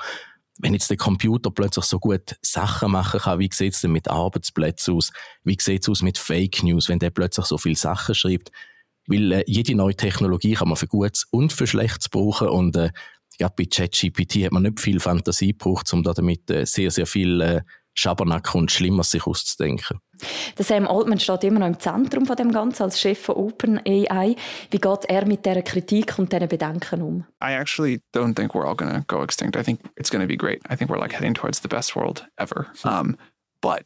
wenn 0.59 0.73
jetzt 0.73 0.91
der 0.91 0.97
Computer 0.97 1.53
plötzlich 1.53 1.85
so 1.85 2.01
gut 2.01 2.37
Sachen 2.43 2.91
machen 2.91 3.21
kann, 3.21 3.39
wie 3.39 3.51
sieht 3.53 3.75
es 3.75 3.81
denn 3.83 3.93
mit 3.93 4.09
Arbeitsplätzen 4.09 4.95
aus? 4.95 5.13
Wie 5.45 5.57
sieht 5.61 5.83
es 5.83 5.89
aus 5.89 6.03
mit 6.03 6.19
Fake 6.19 6.65
News, 6.65 6.89
wenn 6.89 6.99
der 6.99 7.11
plötzlich 7.11 7.47
so 7.47 7.59
viele 7.59 7.77
Sachen 7.77 8.17
schreibt? 8.17 8.51
Weil 9.07 9.31
äh, 9.31 9.45
jede 9.47 9.77
neue 9.77 9.95
Technologie 9.95 10.55
kann 10.55 10.69
man 10.69 10.77
für 10.77 10.89
Gutes 10.89 11.27
und 11.31 11.53
für 11.53 11.69
Schlechtes 11.69 12.09
brauchen 12.09 12.49
und 12.49 12.75
äh, 12.77 12.91
ja, 13.39 13.49
bei 13.49 13.65
ChatGPT 13.65 14.45
hat 14.45 14.53
man 14.53 14.63
nicht 14.63 14.81
viel 14.81 15.01
Fantasie 15.01 15.49
gebraucht, 15.49 15.93
um 15.93 16.03
da 16.03 16.13
damit 16.13 16.51
äh, 16.51 16.65
sehr, 16.65 16.91
sehr 16.91 17.07
viel 17.07 17.41
äh, 17.41 17.61
Schabernack 17.95 18.55
und 18.55 18.71
Schlimmeres 18.71 19.13
sich 19.13 19.27
auszudenken. 19.27 19.99
Der 20.59 20.65
Sam 20.65 20.87
Altman 20.87 21.21
steht 21.21 21.45
immer 21.45 21.61
noch 21.61 21.69
im 21.69 21.79
Zentrum 21.79 22.27
von 22.27 22.37
dem 22.37 22.53
Ganzen 22.53 22.83
als 22.85 23.01
Chef 23.01 23.19
von 23.19 23.37
OpenAI. 23.37 24.37
Wie 24.71 24.79
geht 24.79 25.05
er 25.07 25.27
mit 25.27 25.45
dieser 25.45 25.63
Kritik 25.63 26.19
und 26.19 26.33
diesen 26.33 26.49
Bedenken 26.49 27.03
um? 27.03 27.25
I 27.43 27.53
actually 27.55 28.01
don't 28.13 28.35
think 28.35 28.53
we're 28.55 28.67
all 28.67 28.77
going 28.77 28.93
to 28.93 29.05
go 29.07 29.23
extinct. 29.23 29.57
I 29.57 29.63
think 29.63 29.81
it's 29.97 30.11
going 30.11 30.23
to 30.23 30.29
be 30.29 30.37
great. 30.37 30.61
I 30.69 30.77
think 30.77 30.91
we're 30.91 31.01
like 31.01 31.13
heading 31.13 31.35
towards 31.35 31.61
the 31.61 31.69
best 31.69 31.95
world 31.95 32.27
ever. 32.37 32.67
Um, 32.85 33.17
but 33.61 33.85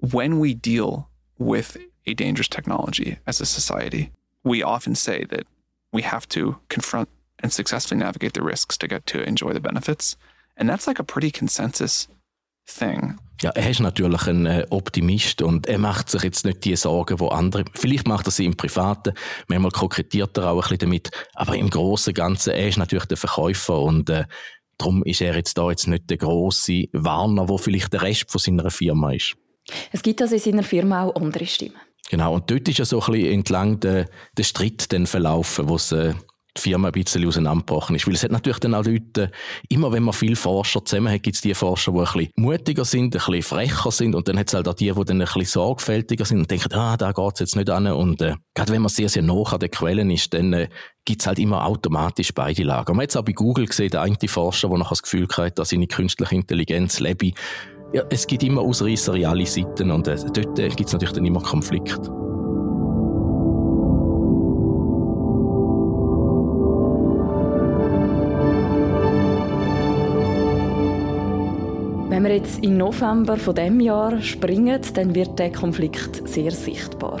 when 0.00 0.40
we 0.40 0.54
deal 0.54 1.08
with 1.38 1.76
a 2.06 2.14
dangerous 2.14 2.48
technology 2.48 3.18
as 3.26 3.40
a 3.40 3.46
society, 3.46 4.10
we 4.42 4.62
often 4.62 4.94
say 4.94 5.24
that 5.30 5.46
we 5.92 6.02
have 6.02 6.28
to 6.28 6.56
confront 6.68 7.08
and 7.44 7.52
successfully 7.52 8.00
navigate 8.00 8.32
the 8.34 8.42
risks 8.42 8.76
to 8.78 8.88
get 8.88 9.06
to 9.06 9.18
enjoy 9.20 9.52
the 9.52 9.60
benefits. 9.60 10.16
And 10.56 10.68
that's 10.68 10.86
like 10.86 10.98
a 10.98 11.04
pretty 11.04 11.30
consensus 11.30 12.08
thing. 12.66 13.18
Ja, 13.42 13.50
er 13.50 13.68
ist 13.68 13.80
natürlich 13.80 14.26
ein 14.26 14.46
äh, 14.46 14.66
Optimist 14.70 15.42
und 15.42 15.66
er 15.66 15.78
macht 15.78 16.08
sich 16.08 16.22
jetzt 16.22 16.46
nicht 16.46 16.64
die 16.64 16.76
Sorgen, 16.76 17.18
wo 17.20 17.28
andere, 17.28 17.64
vielleicht 17.74 18.06
macht 18.06 18.26
er 18.26 18.30
sie 18.30 18.46
im 18.46 18.56
Privaten, 18.56 19.12
manchmal 19.48 19.72
kokettiert 19.72 20.38
er 20.38 20.50
auch 20.50 20.54
ein 20.54 20.60
bisschen 20.60 20.78
damit, 20.78 21.10
aber 21.34 21.56
im 21.56 21.68
Großen 21.68 22.12
und 22.12 22.14
Ganzen, 22.14 22.54
er 22.54 22.68
ist 22.68 22.78
natürlich 22.78 23.04
der 23.06 23.16
Verkäufer 23.16 23.80
und 23.80 24.08
äh, 24.08 24.24
darum 24.78 25.02
ist 25.02 25.20
er 25.20 25.36
jetzt 25.36 25.58
da 25.58 25.68
jetzt 25.68 25.88
nicht 25.88 26.08
der 26.08 26.16
große 26.16 26.84
Warner, 26.92 27.48
wo 27.48 27.58
vielleicht 27.58 27.92
der 27.92 28.02
Rest 28.02 28.30
von 28.30 28.38
seiner 28.38 28.70
Firma 28.70 29.12
ist. 29.12 29.34
Es 29.92 30.02
gibt 30.02 30.22
also 30.22 30.36
in 30.36 30.40
seiner 30.40 30.62
Firma 30.62 31.02
auch 31.02 31.16
andere 31.16 31.44
Stimmen. 31.44 31.76
Genau, 32.10 32.34
und 32.34 32.50
dort 32.50 32.68
ist 32.68 32.78
ja 32.78 32.84
so 32.84 33.00
ein 33.02 33.12
bisschen 33.12 33.32
entlang 33.32 33.80
der, 33.80 34.08
der 34.36 34.44
Streit 34.44 34.92
dann 34.92 35.06
verlaufen, 35.06 35.68
wo 35.68 35.76
es 35.76 35.90
äh, 35.90 36.14
die 36.56 36.60
Firma 36.60 36.88
ein 36.88 36.92
bisschen 36.92 37.26
auseinandergebrochen 37.26 37.96
ist. 37.96 38.06
Weil 38.06 38.14
es 38.14 38.22
hat 38.22 38.30
natürlich 38.30 38.58
dann 38.60 38.74
auch 38.74 38.84
Leute, 38.84 39.30
immer 39.68 39.92
wenn 39.92 40.02
man 40.02 40.14
viele 40.14 40.36
Forscher 40.36 40.84
zusammen 40.84 41.12
hat, 41.12 41.22
gibt 41.22 41.36
es 41.36 41.42
die 41.42 41.54
Forscher, 41.54 41.92
die 41.92 41.98
ein 41.98 42.04
bisschen 42.04 42.30
mutiger 42.36 42.84
sind, 42.84 43.04
ein 43.06 43.10
bisschen 43.10 43.42
frecher 43.42 43.90
sind 43.90 44.14
und 44.14 44.28
dann 44.28 44.38
hat 44.38 44.48
es 44.48 44.54
halt 44.54 44.68
auch 44.68 44.74
die, 44.74 44.90
die 44.92 45.04
dann 45.04 45.20
ein 45.20 45.24
bisschen 45.24 45.44
sorgfältiger 45.44 46.24
sind 46.24 46.38
und 46.38 46.50
denken, 46.50 46.72
ah, 46.74 46.96
da 46.96 47.12
geht 47.12 47.34
es 47.34 47.40
jetzt 47.40 47.56
nicht 47.56 47.70
an. 47.70 47.86
Und 47.88 48.22
äh, 48.22 48.34
gerade 48.54 48.72
wenn 48.72 48.82
man 48.82 48.88
sehr, 48.88 49.08
sehr 49.08 49.22
nah 49.22 49.42
an 49.42 49.58
den 49.58 49.70
Quellen 49.70 50.10
ist, 50.10 50.32
dann 50.32 50.52
äh, 50.52 50.68
gibt 51.04 51.20
es 51.20 51.26
halt 51.26 51.38
immer 51.38 51.66
automatisch 51.66 52.32
beide 52.32 52.62
Lager. 52.62 52.94
Man 52.94 53.02
hat 53.02 53.10
es 53.10 53.16
auch 53.16 53.24
bei 53.24 53.32
Google 53.32 53.66
gesehen, 53.66 53.90
der 53.90 54.02
eine 54.02 54.16
Forscher, 54.26 54.68
der 54.68 54.78
noch 54.78 54.90
das 54.90 55.02
Gefühl 55.02 55.26
hat, 55.36 55.58
dass 55.58 55.70
seine 55.70 55.86
künstliche 55.86 56.34
Intelligenz 56.34 57.00
lebe. 57.00 57.32
Ja, 57.92 58.02
es 58.10 58.26
gibt 58.26 58.42
immer 58.42 58.62
Ausreißer 58.62 59.14
in 59.14 59.26
alle 59.26 59.46
Seiten 59.46 59.90
und 59.90 60.08
äh, 60.08 60.16
dort 60.32 60.58
äh, 60.58 60.68
gibt 60.68 60.86
es 60.86 60.92
natürlich 60.92 61.14
dann 61.14 61.26
immer 61.26 61.40
Konflikte. 61.40 62.23
Wenn 72.24 72.30
wir 72.30 72.38
jetzt 72.38 72.64
im 72.64 72.78
November 72.78 73.36
von 73.36 73.54
dem 73.54 73.80
Jahr 73.80 74.22
springen, 74.22 74.80
dann 74.94 75.14
wird 75.14 75.38
der 75.38 75.52
Konflikt 75.52 76.26
sehr 76.26 76.52
sichtbar. 76.52 77.20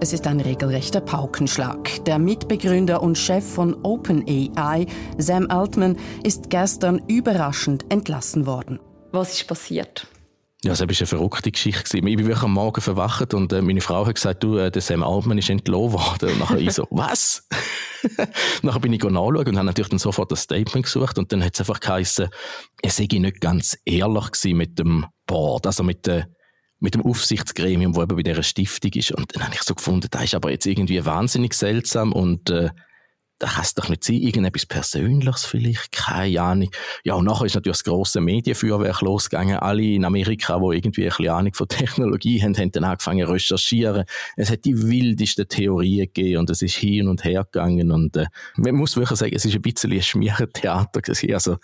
Es 0.00 0.12
ist 0.12 0.28
ein 0.28 0.38
regelrechter 0.38 1.00
Paukenschlag. 1.00 2.04
Der 2.04 2.20
Mitbegründer 2.20 3.02
und 3.02 3.18
Chef 3.18 3.44
von 3.44 3.74
OpenAI, 3.82 4.86
Sam 5.18 5.50
Altman, 5.50 5.96
ist 6.22 6.50
gestern 6.50 7.02
überraschend 7.08 7.84
entlassen 7.90 8.46
worden. 8.46 8.78
Was 9.10 9.32
ist 9.32 9.48
passiert? 9.48 10.06
Ja, 10.62 10.70
es 10.70 10.80
war 10.80 10.86
eine 10.86 10.94
verrückte 10.94 11.50
Geschichte. 11.50 11.98
Ich 11.98 12.04
bin 12.04 12.16
wirklich 12.16 12.42
am 12.44 12.52
Morgen 12.52 12.80
verwacht 12.80 13.34
und 13.34 13.52
äh, 13.52 13.60
meine 13.60 13.80
Frau 13.80 14.06
hat 14.06 14.14
gesagt, 14.14 14.44
du, 14.44 14.56
äh, 14.56 14.70
der 14.70 14.82
Sam 14.82 15.02
Altman 15.02 15.38
ist 15.38 15.50
entlohnt 15.50 15.94
worden. 15.94 16.30
Und 16.30 16.38
nachher 16.38 16.58
ich 16.58 16.72
so, 16.72 16.86
was? 16.90 17.48
nachher 18.62 18.80
bin 18.80 18.92
ich 18.92 19.02
nachschauen 19.02 19.48
und 19.48 19.56
habe 19.56 19.66
natürlich 19.66 19.90
dann 19.90 19.98
sofort 19.98 20.32
ein 20.32 20.36
Statement 20.36 20.86
gesucht 20.86 21.18
und 21.18 21.32
dann 21.32 21.44
hat 21.44 21.54
es 21.54 21.60
einfach 21.60 21.80
geheißen, 21.80 22.28
er 22.82 22.90
sei 22.90 23.08
nicht 23.10 23.40
ganz 23.40 23.78
ehrlich 23.84 24.30
gewesen 24.32 24.56
mit 24.56 24.78
dem 24.78 25.06
Board, 25.26 25.66
also 25.66 25.82
mit 25.82 26.06
der 26.06 26.28
mit 26.80 26.94
dem 26.94 27.02
Aufsichtsgremium, 27.02 27.94
das 27.94 28.02
eben 28.02 28.16
bei 28.16 28.22
dieser 28.22 28.42
Stiftung 28.42 28.90
ist. 28.92 29.12
Und 29.12 29.34
dann 29.34 29.44
habe 29.44 29.54
ich 29.54 29.62
so 29.62 29.74
gefunden, 29.74 30.08
das 30.10 30.24
ist 30.24 30.34
aber 30.34 30.50
jetzt 30.50 30.66
irgendwie 30.66 31.02
wahnsinnig 31.04 31.54
seltsam 31.54 32.12
und 32.12 32.50
äh, 32.50 32.68
da 33.38 33.48
kann 33.48 33.64
doch 33.74 33.88
nicht 33.88 34.04
sein, 34.04 34.16
irgendetwas 34.16 34.66
Persönliches 34.66 35.44
vielleicht, 35.44 35.92
keine 35.92 36.40
Ahnung. 36.40 36.70
Ja, 37.02 37.14
und 37.14 37.24
nachher 37.24 37.46
ist 37.46 37.54
natürlich 37.54 37.78
das 37.78 37.84
grosse 37.84 38.20
Medienfeuerwerk 38.20 39.00
losgegangen. 39.00 39.58
Alle 39.58 39.82
in 39.82 40.04
Amerika, 40.04 40.58
die 40.58 40.76
irgendwie 40.76 41.02
ein 41.04 41.08
bisschen 41.08 41.28
Ahnung 41.28 41.52
von 41.52 41.68
Technologie 41.68 42.42
haben, 42.42 42.56
haben 42.56 42.72
dann 42.72 42.84
angefangen 42.84 43.26
zu 43.26 43.32
recherchieren. 43.32 44.04
Es 44.36 44.50
hat 44.50 44.64
die 44.64 44.88
wildesten 44.88 45.48
Theorien 45.48 46.06
gegeben 46.12 46.38
und 46.38 46.50
es 46.50 46.62
ist 46.62 46.76
hin 46.76 47.08
und 47.08 47.24
her 47.24 47.44
gegangen 47.44 47.90
und 47.90 48.16
äh, 48.16 48.26
man 48.56 48.76
muss 48.76 48.96
wirklich 48.96 49.18
sagen, 49.18 49.34
es 49.34 49.44
ist 49.44 49.54
ein 49.54 49.62
bisschen 49.62 49.92
ein 49.92 50.02
Schmierentheater 50.02 51.02
gewesen. 51.02 51.34
Also 51.34 51.56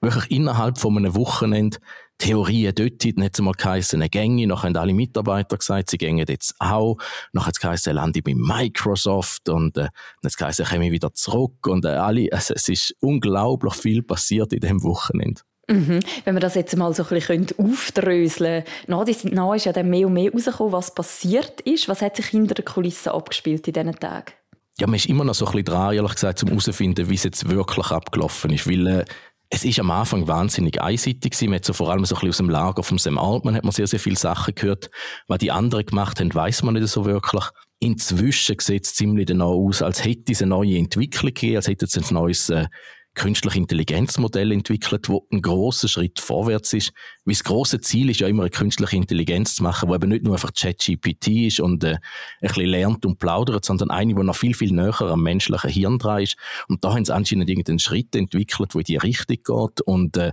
wirklich 0.00 0.30
innerhalb 0.30 0.78
von 0.78 0.96
einem 0.96 1.14
Wochenende 1.14 1.78
Theorien 2.18 2.74
dort, 2.74 3.04
dann 3.04 3.24
hat 3.24 3.34
es 3.34 3.40
mal 3.40 3.52
geheißen, 3.52 4.00
eine 4.00 4.08
Gänge, 4.08 4.46
noch 4.46 4.64
haben 4.64 4.76
alle 4.76 4.94
Mitarbeiter 4.94 5.56
gesagt, 5.56 5.90
sie 5.90 5.98
gängen 5.98 6.26
jetzt 6.26 6.54
auch, 6.58 6.96
noch 7.32 7.46
hat 7.46 7.54
es 7.54 7.60
geheißen, 7.60 7.94
lande 7.94 8.22
bei 8.22 8.34
Microsoft 8.34 9.48
und 9.48 9.76
äh, 9.76 9.82
dann 9.82 9.88
hat 9.88 9.92
es 10.22 10.36
geheißen, 10.36 10.64
komme 10.66 10.86
ich 10.86 10.92
wieder 10.92 11.12
zurück 11.12 11.66
und 11.66 11.84
äh, 11.84 11.88
alle, 11.88 12.28
also 12.32 12.54
es 12.54 12.68
ist 12.68 12.94
unglaublich 13.00 13.74
viel 13.74 14.02
passiert 14.02 14.52
in 14.52 14.60
diesem 14.60 14.82
Wochenende. 14.82 15.42
Mhm. 15.68 16.00
Wenn 16.24 16.34
wir 16.34 16.40
das 16.40 16.54
jetzt 16.54 16.76
mal 16.76 16.94
so 16.94 17.02
ein 17.02 17.08
bisschen 17.08 17.48
aufdröseln 17.58 18.62
nach, 18.86 19.04
nach 19.24 19.54
ist 19.54 19.64
ja 19.64 19.72
dann 19.72 19.90
mehr 19.90 20.06
und 20.06 20.12
mehr 20.12 20.30
rausgekommen, 20.30 20.72
was 20.72 20.94
passiert 20.94 21.60
ist. 21.62 21.88
Was 21.88 22.02
hat 22.02 22.16
sich 22.16 22.26
hinter 22.26 22.54
den 22.54 22.64
Kulissen 22.64 23.08
abgespielt 23.08 23.66
in 23.66 23.74
diesen 23.74 23.96
Tagen? 23.96 24.32
Ja, 24.78 24.86
man 24.86 24.96
ist 24.96 25.06
immer 25.06 25.24
noch 25.24 25.34
so 25.34 25.46
ein 25.46 25.52
bisschen 25.52 25.64
dran, 25.64 25.94
ehrlich 25.94 26.14
gesagt, 26.14 26.42
um 26.42 26.50
herauszufinden, 26.50 27.08
wie 27.08 27.14
es 27.14 27.24
jetzt 27.24 27.48
wirklich 27.48 27.90
abgelaufen 27.90 28.52
ist. 28.52 28.68
Weil 28.68 28.86
äh, 28.86 29.04
es 29.48 29.64
ist 29.64 29.78
am 29.78 29.90
Anfang 29.90 30.26
wahnsinnig 30.26 30.80
einseitig 30.80 31.32
gewesen. 31.32 31.50
Man 31.50 31.56
hat 31.56 31.64
so 31.64 31.72
vor 31.72 31.90
allem 31.90 32.04
so 32.04 32.16
ein 32.16 32.28
aus 32.28 32.36
dem 32.38 32.50
Lager 32.50 32.82
von 32.82 32.98
Sam 32.98 33.18
Altman 33.18 33.54
hat 33.54 33.64
man 33.64 33.72
sehr, 33.72 33.86
sehr 33.86 34.00
viele 34.00 34.16
Sachen 34.16 34.54
gehört. 34.54 34.90
Was 35.28 35.38
die 35.38 35.52
anderen 35.52 35.86
gemacht 35.86 36.20
haben, 36.20 36.34
weiß 36.34 36.62
man 36.64 36.74
nicht 36.74 36.88
so 36.88 37.04
wirklich. 37.04 37.44
Inzwischen 37.78 38.56
sieht 38.58 38.86
es 38.86 38.94
ziemlich 38.94 39.26
danach 39.26 39.46
aus, 39.46 39.82
als 39.82 40.04
hätte 40.04 40.32
es 40.32 40.42
eine 40.42 40.50
neue 40.50 40.78
Entwicklung 40.78 41.32
gegeben, 41.32 41.56
als 41.56 41.68
hätte 41.68 41.84
es 41.84 41.96
ein 41.96 42.14
neues 42.14 42.48
äh, 42.48 42.66
künstliche 43.16 43.58
Intelligenzmodell 43.58 44.52
entwickelt, 44.52 45.08
wo 45.08 45.26
ein 45.32 45.42
großer 45.42 45.88
Schritt 45.88 46.20
vorwärts 46.20 46.72
ist. 46.74 46.92
Weil 47.24 47.34
das 47.34 47.42
große 47.42 47.80
Ziel 47.80 48.10
ist 48.10 48.20
ja 48.20 48.28
immer 48.28 48.44
eine 48.44 48.50
künstliche 48.50 48.96
Intelligenz 48.96 49.56
zu 49.56 49.64
machen, 49.64 49.88
wo 49.88 49.94
eben 49.94 50.10
nicht 50.10 50.22
nur 50.22 50.34
einfach 50.34 50.52
ChatGPT 50.52 51.28
ist 51.46 51.60
und 51.60 51.82
äh, 51.82 51.94
ein 51.94 51.98
bisschen 52.40 52.66
lernt 52.66 53.04
und 53.04 53.18
plaudert, 53.18 53.64
sondern 53.64 53.90
eine, 53.90 54.14
die 54.14 54.22
noch 54.22 54.36
viel, 54.36 54.54
viel 54.54 54.72
näher 54.72 55.00
am 55.00 55.22
menschlichen 55.22 55.70
Hirn 55.70 55.98
dran 55.98 56.22
ist. 56.22 56.36
Und 56.68 56.84
da 56.84 56.94
haben 56.94 57.04
sie 57.04 57.14
anscheinend 57.14 57.48
irgendeinen 57.48 57.78
Schritt 57.78 58.14
entwickelt, 58.14 58.74
wo 58.74 58.78
in 58.78 58.84
die 58.84 58.96
Richtung 58.96 59.36
geht 59.36 59.80
und 59.80 60.16
äh, 60.16 60.32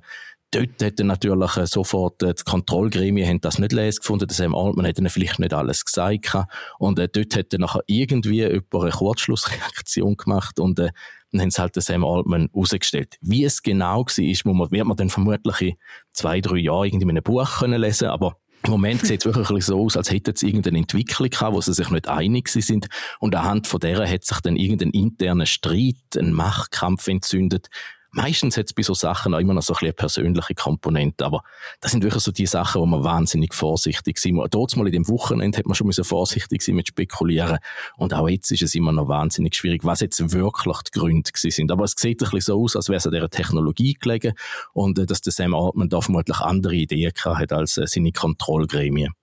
dort 0.53 0.81
hätte 0.81 1.03
natürlich 1.03 1.57
äh, 1.57 1.65
sofort 1.65 2.21
äh, 2.21 2.33
die 2.33 2.43
Kontrollgremien 2.43 3.27
haben 3.27 3.41
das 3.41 3.59
nicht 3.59 3.71
lesen 3.71 3.99
gefunden, 4.01 4.27
das 4.27 4.37
Sam 4.37 4.55
Altman 4.55 4.85
hätte 4.85 5.07
vielleicht 5.09 5.39
nicht 5.39 5.53
alles 5.53 5.85
gesagt 5.85 6.35
und 6.79 6.99
äh, 6.99 7.09
dort 7.11 7.35
hätte 7.35 7.59
nachher 7.59 7.81
irgendwie 7.87 8.41
jemand 8.41 8.73
eine 8.73 8.91
Kurzschlussreaktion 8.91 10.17
gemacht 10.17 10.59
und 10.59 10.79
äh, 10.79 10.91
dann 11.33 11.41
haben 11.41 11.51
sie 11.51 11.61
halt 11.61 11.75
den 11.75 11.81
Sam 11.81 12.05
Altman 12.05 12.49
rausgestellt. 12.55 13.17
Wie 13.21 13.43
es 13.43 13.61
genau 13.61 14.05
war, 14.05 14.19
ist, 14.19 14.45
man, 14.45 14.71
wird 14.71 14.85
man 14.85 14.97
dann 14.97 15.09
vermutlich 15.09 15.61
in 15.61 15.75
zwei, 16.13 16.41
drei 16.41 16.57
Jahren 16.57 16.85
irgendwie 16.85 17.03
in 17.03 17.09
einem 17.09 17.23
Buch 17.23 17.59
können 17.59 17.81
lesen 17.81 18.07
aber 18.07 18.37
im 18.65 18.71
Moment 18.71 19.05
sieht 19.05 19.25
es 19.25 19.35
wirklich 19.35 19.65
so 19.65 19.81
aus, 19.81 19.97
als 19.97 20.09
hätten 20.09 20.35
sie 20.35 20.47
irgendeine 20.47 20.77
Entwicklung 20.77 21.29
gehabt, 21.29 21.53
wo 21.53 21.59
sie 21.59 21.73
sich 21.73 21.89
nicht 21.89 22.07
einig 22.07 22.47
sind. 22.47 22.87
Und 23.19 23.35
anhand 23.35 23.67
von 23.67 23.81
der 23.81 24.09
hat 24.09 24.23
sich 24.23 24.39
dann 24.39 24.55
irgendein 24.55 24.91
interner 24.91 25.45
Streit, 25.45 25.95
ein 26.17 26.31
Machtkampf 26.31 27.07
entzündet, 27.07 27.67
Meistens 28.15 28.57
hat 28.57 28.67
es 28.67 28.73
bei 28.73 28.83
so 28.83 28.93
Sachen 28.93 29.33
auch 29.33 29.39
immer 29.39 29.55
noch 29.55 29.63
so 29.63 29.73
ein 29.73 29.75
bisschen 29.75 29.87
eine 29.87 29.93
persönliche 29.93 30.53
Komponente, 30.53 31.25
aber 31.25 31.43
das 31.81 31.91
sind 31.91 32.03
wirklich 32.03 32.23
so 32.23 32.31
die 32.31 32.45
Sachen, 32.45 32.79
wo 32.79 32.85
man 32.85 33.03
wahnsinnig 33.03 33.55
vorsichtig 33.55 34.19
sind. 34.19 34.39
Dort 34.51 34.77
mal 34.77 34.85
in 34.85 34.93
dem 34.93 35.07
Wochenende 35.09 35.57
hat 35.57 35.65
man 35.65 35.73
schon 35.73 35.91
vorsichtig 35.91 36.61
sein 36.61 36.75
mit 36.75 36.87
spekulieren 36.87 37.57
und 37.97 38.13
auch 38.13 38.29
jetzt 38.29 38.51
ist 38.51 38.61
es 38.61 38.75
immer 38.75 38.91
noch 38.91 39.07
wahnsinnig 39.07 39.55
schwierig, 39.55 39.83
was 39.83 40.01
jetzt 40.01 40.31
wirklich 40.31 40.77
die 40.83 40.99
Gründe 40.99 41.31
sind. 41.33 41.71
Aber 41.71 41.85
es 41.85 41.95
sieht 41.97 42.21
ein 42.21 42.29
bisschen 42.29 42.53
so 42.53 42.63
aus, 42.63 42.75
als 42.75 42.87
wäre 42.87 42.97
es 42.97 43.07
an 43.07 43.13
dieser 43.13 43.29
Technologie 43.29 43.95
gelegen 43.95 44.33
und 44.73 44.99
äh, 44.99 45.07
dass 45.07 45.21
der 45.21 45.33
Sam 45.33 45.55
Altman 45.55 45.89
da 45.89 45.99
vermutlich 45.99 46.39
andere 46.39 46.75
Ideen 46.75 47.11
hat 47.23 47.51
als 47.51 47.77
äh, 47.77 47.87
seine 47.87 48.11
Kontrollgremien. 48.11 49.13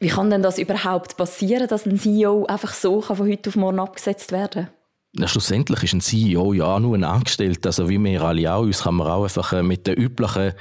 Wie 0.00 0.08
kann 0.08 0.30
denn 0.30 0.42
das 0.42 0.58
überhaupt 0.58 1.18
passieren, 1.18 1.68
dass 1.68 1.84
ein 1.84 1.98
CEO 1.98 2.46
einfach 2.46 2.72
so 2.72 3.02
von 3.02 3.18
heute 3.18 3.50
auf 3.50 3.56
morgen 3.56 3.78
abgesetzt 3.78 4.32
werden 4.32 4.64
kann? 4.64 4.77
Ja, 5.16 5.26
schlussendlich 5.26 5.82
ist 5.84 5.94
ein 5.94 6.00
CEO 6.00 6.52
ja 6.52 6.78
nur 6.78 6.94
ein 6.94 7.04
Angestellter, 7.04 7.68
also 7.68 7.88
wie 7.88 8.02
wir 8.02 8.22
alle 8.22 8.52
auch. 8.52 8.62
Uns 8.62 8.82
kann 8.82 8.96
man 8.96 9.06
auch 9.06 9.22
einfach 9.22 9.52
äh, 9.52 9.62
mit 9.62 9.86
den 9.86 9.94
üblichen 9.94 10.52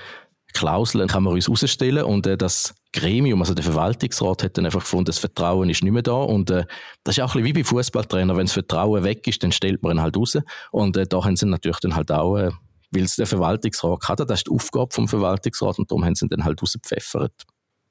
Klauseln 0.53 1.07
kann 1.07 1.23
man 1.23 1.33
uns 1.33 1.49
rausstellen 1.49 2.03
und 2.03 2.25
äh, 2.25 2.37
das 2.37 2.73
Gremium, 2.93 3.41
also 3.41 3.53
der 3.53 3.63
Verwaltungsrat, 3.63 4.43
hat 4.43 4.57
dann 4.57 4.65
einfach 4.65 4.79
gefunden, 4.79 5.05
das 5.05 5.19
Vertrauen 5.19 5.69
ist 5.69 5.83
nicht 5.83 5.91
mehr 5.91 6.01
da. 6.01 6.13
Und 6.13 6.49
äh, 6.49 6.65
das 7.03 7.17
ist 7.17 7.23
auch 7.23 7.35
ein 7.35 7.43
bisschen 7.43 7.55
wie 7.55 7.61
bei 7.61 7.63
Fußballtrainer, 7.63 8.35
wenn 8.35 8.45
das 8.45 8.53
Vertrauen 8.53 9.03
weg 9.03 9.27
ist, 9.27 9.43
dann 9.43 9.51
stellt 9.51 9.83
man 9.83 9.97
ihn 9.97 10.01
halt 10.01 10.17
raus. 10.17 10.37
Und 10.71 10.97
äh, 10.97 11.05
da 11.05 11.23
haben 11.23 11.35
sie 11.35 11.45
natürlich 11.45 11.79
dann 11.79 11.95
halt 11.95 12.11
auch, 12.11 12.37
äh, 12.37 12.51
weil 12.91 13.03
es 13.03 13.17
der 13.17 13.27
Verwaltungsrat 13.27 14.07
hat, 14.07 14.19
das 14.21 14.39
ist 14.39 14.47
die 14.47 14.51
Aufgabe 14.51 14.93
vom 14.93 15.07
Verwaltungsrat. 15.07 15.77
Und 15.77 15.91
darum 15.91 16.05
haben 16.05 16.15
sie 16.15 16.25
ihn 16.25 16.29
dann 16.29 16.45
halt 16.45 16.61
rausgepfeffert. 16.61 17.33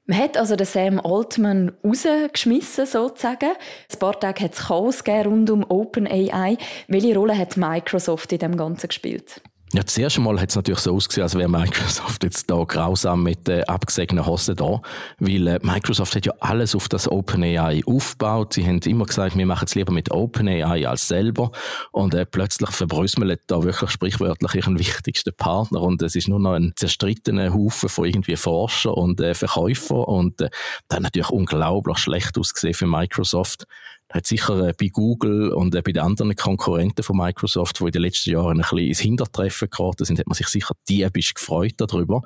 Man 0.09 0.19
hat 0.19 0.37
also 0.37 0.55
den 0.55 0.65
Sam 0.65 1.01
Altman 1.01 1.73
rausgeschmissen, 1.83 2.85
sozusagen. 2.85 3.51
Ein 3.51 3.99
paar 3.99 4.17
Tage 4.17 4.45
hat 4.45 4.53
es 4.53 4.65
Chaos 4.65 5.03
rund 5.05 5.49
um 5.49 5.65
OpenAI. 5.67 6.57
Welche 6.87 7.13
Rolle 7.13 7.37
hat 7.37 7.57
Microsoft 7.57 8.31
in 8.31 8.39
dem 8.39 8.55
Ganzen 8.55 8.87
gespielt? 8.87 9.41
Ja, 9.77 9.83
das 9.83 9.95
erste 9.95 10.21
Mal 10.21 10.41
hat 10.41 10.49
es 10.49 10.55
natürlich 10.55 10.79
so 10.79 10.95
ausgesehen, 10.95 11.21
als 11.21 11.35
wäre 11.35 11.47
Microsoft 11.47 12.23
jetzt 12.23 12.49
da 12.49 12.63
grausam 12.63 13.21
mit 13.21 13.47
äh, 13.47 13.61
abgesägten 13.67 14.25
Hosen 14.25 14.55
da. 14.55 14.81
Weil 15.19 15.47
äh, 15.47 15.59
Microsoft 15.61 16.15
hat 16.15 16.25
ja 16.25 16.33
alles 16.39 16.73
auf 16.73 16.89
das 16.89 17.07
OpenAI 17.07 17.83
aufgebaut. 17.85 18.53
Sie 18.53 18.65
haben 18.65 18.79
immer 18.79 19.05
gesagt, 19.05 19.37
wir 19.37 19.45
machen 19.45 19.65
es 19.65 19.75
lieber 19.75 19.93
mit 19.93 20.09
OpenAI 20.09 20.87
als 20.87 21.07
selber. 21.07 21.51
Und 21.91 22.15
äh, 22.15 22.25
plötzlich 22.25 22.71
verbrösmelt 22.71 23.41
da 23.45 23.61
wirklich 23.61 23.91
sprichwörtlich 23.91 24.55
ihren 24.55 24.79
wichtigsten 24.79 25.35
Partner. 25.35 25.81
Und 25.81 26.01
es 26.01 26.15
ist 26.15 26.27
nur 26.27 26.39
noch 26.39 26.53
ein 26.53 26.73
zerstrittener 26.75 27.53
Haufen 27.53 27.87
von 27.87 28.05
irgendwie 28.05 28.35
Forscher 28.35 28.97
und 28.97 29.21
äh, 29.21 29.35
Verkäufer. 29.35 30.07
Und 30.07 30.41
äh, 30.41 30.49
das 30.87 30.95
hat 30.95 31.03
natürlich 31.03 31.29
unglaublich 31.29 31.99
schlecht 31.99 32.35
ausgesehen 32.35 32.73
für 32.73 32.87
Microsoft. 32.87 33.67
Hat 34.09 34.25
sicher 34.25 34.69
äh, 34.69 34.73
bei 34.79 34.87
Google 34.87 35.51
und 35.51 35.75
äh, 35.75 35.81
bei 35.81 35.91
den 35.91 36.03
anderen 36.03 36.35
Konkurrenten 36.35 37.03
von 37.03 37.17
Microsoft, 37.17 37.79
die 37.79 37.85
in 37.85 37.91
den 37.91 38.01
letzten 38.01 38.31
Jahren 38.31 38.57
ein 38.57 38.61
bisschen 38.61 38.79
ins 38.79 38.99
Hintertreffen 38.99 39.69
geraten 39.69 40.05
sind, 40.05 40.19
hat 40.19 40.27
man 40.27 40.35
sich 40.35 40.47
sicher 40.47 40.75
diebisch 40.87 41.33
gefreut 41.33 41.75
darüber. 41.77 42.21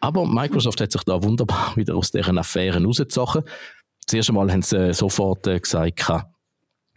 Aber 0.00 0.26
Microsoft 0.26 0.80
hat 0.80 0.92
sich 0.92 1.02
da 1.04 1.22
wunderbar 1.22 1.72
wieder 1.76 1.96
aus 1.96 2.10
deren 2.10 2.38
Affären 2.38 2.84
rausgezogen. 2.84 3.42
Zuerst 4.06 4.28
einmal 4.28 4.52
haben 4.52 4.62
sie 4.62 4.92
sofort 4.92 5.44
gesagt, 5.44 6.04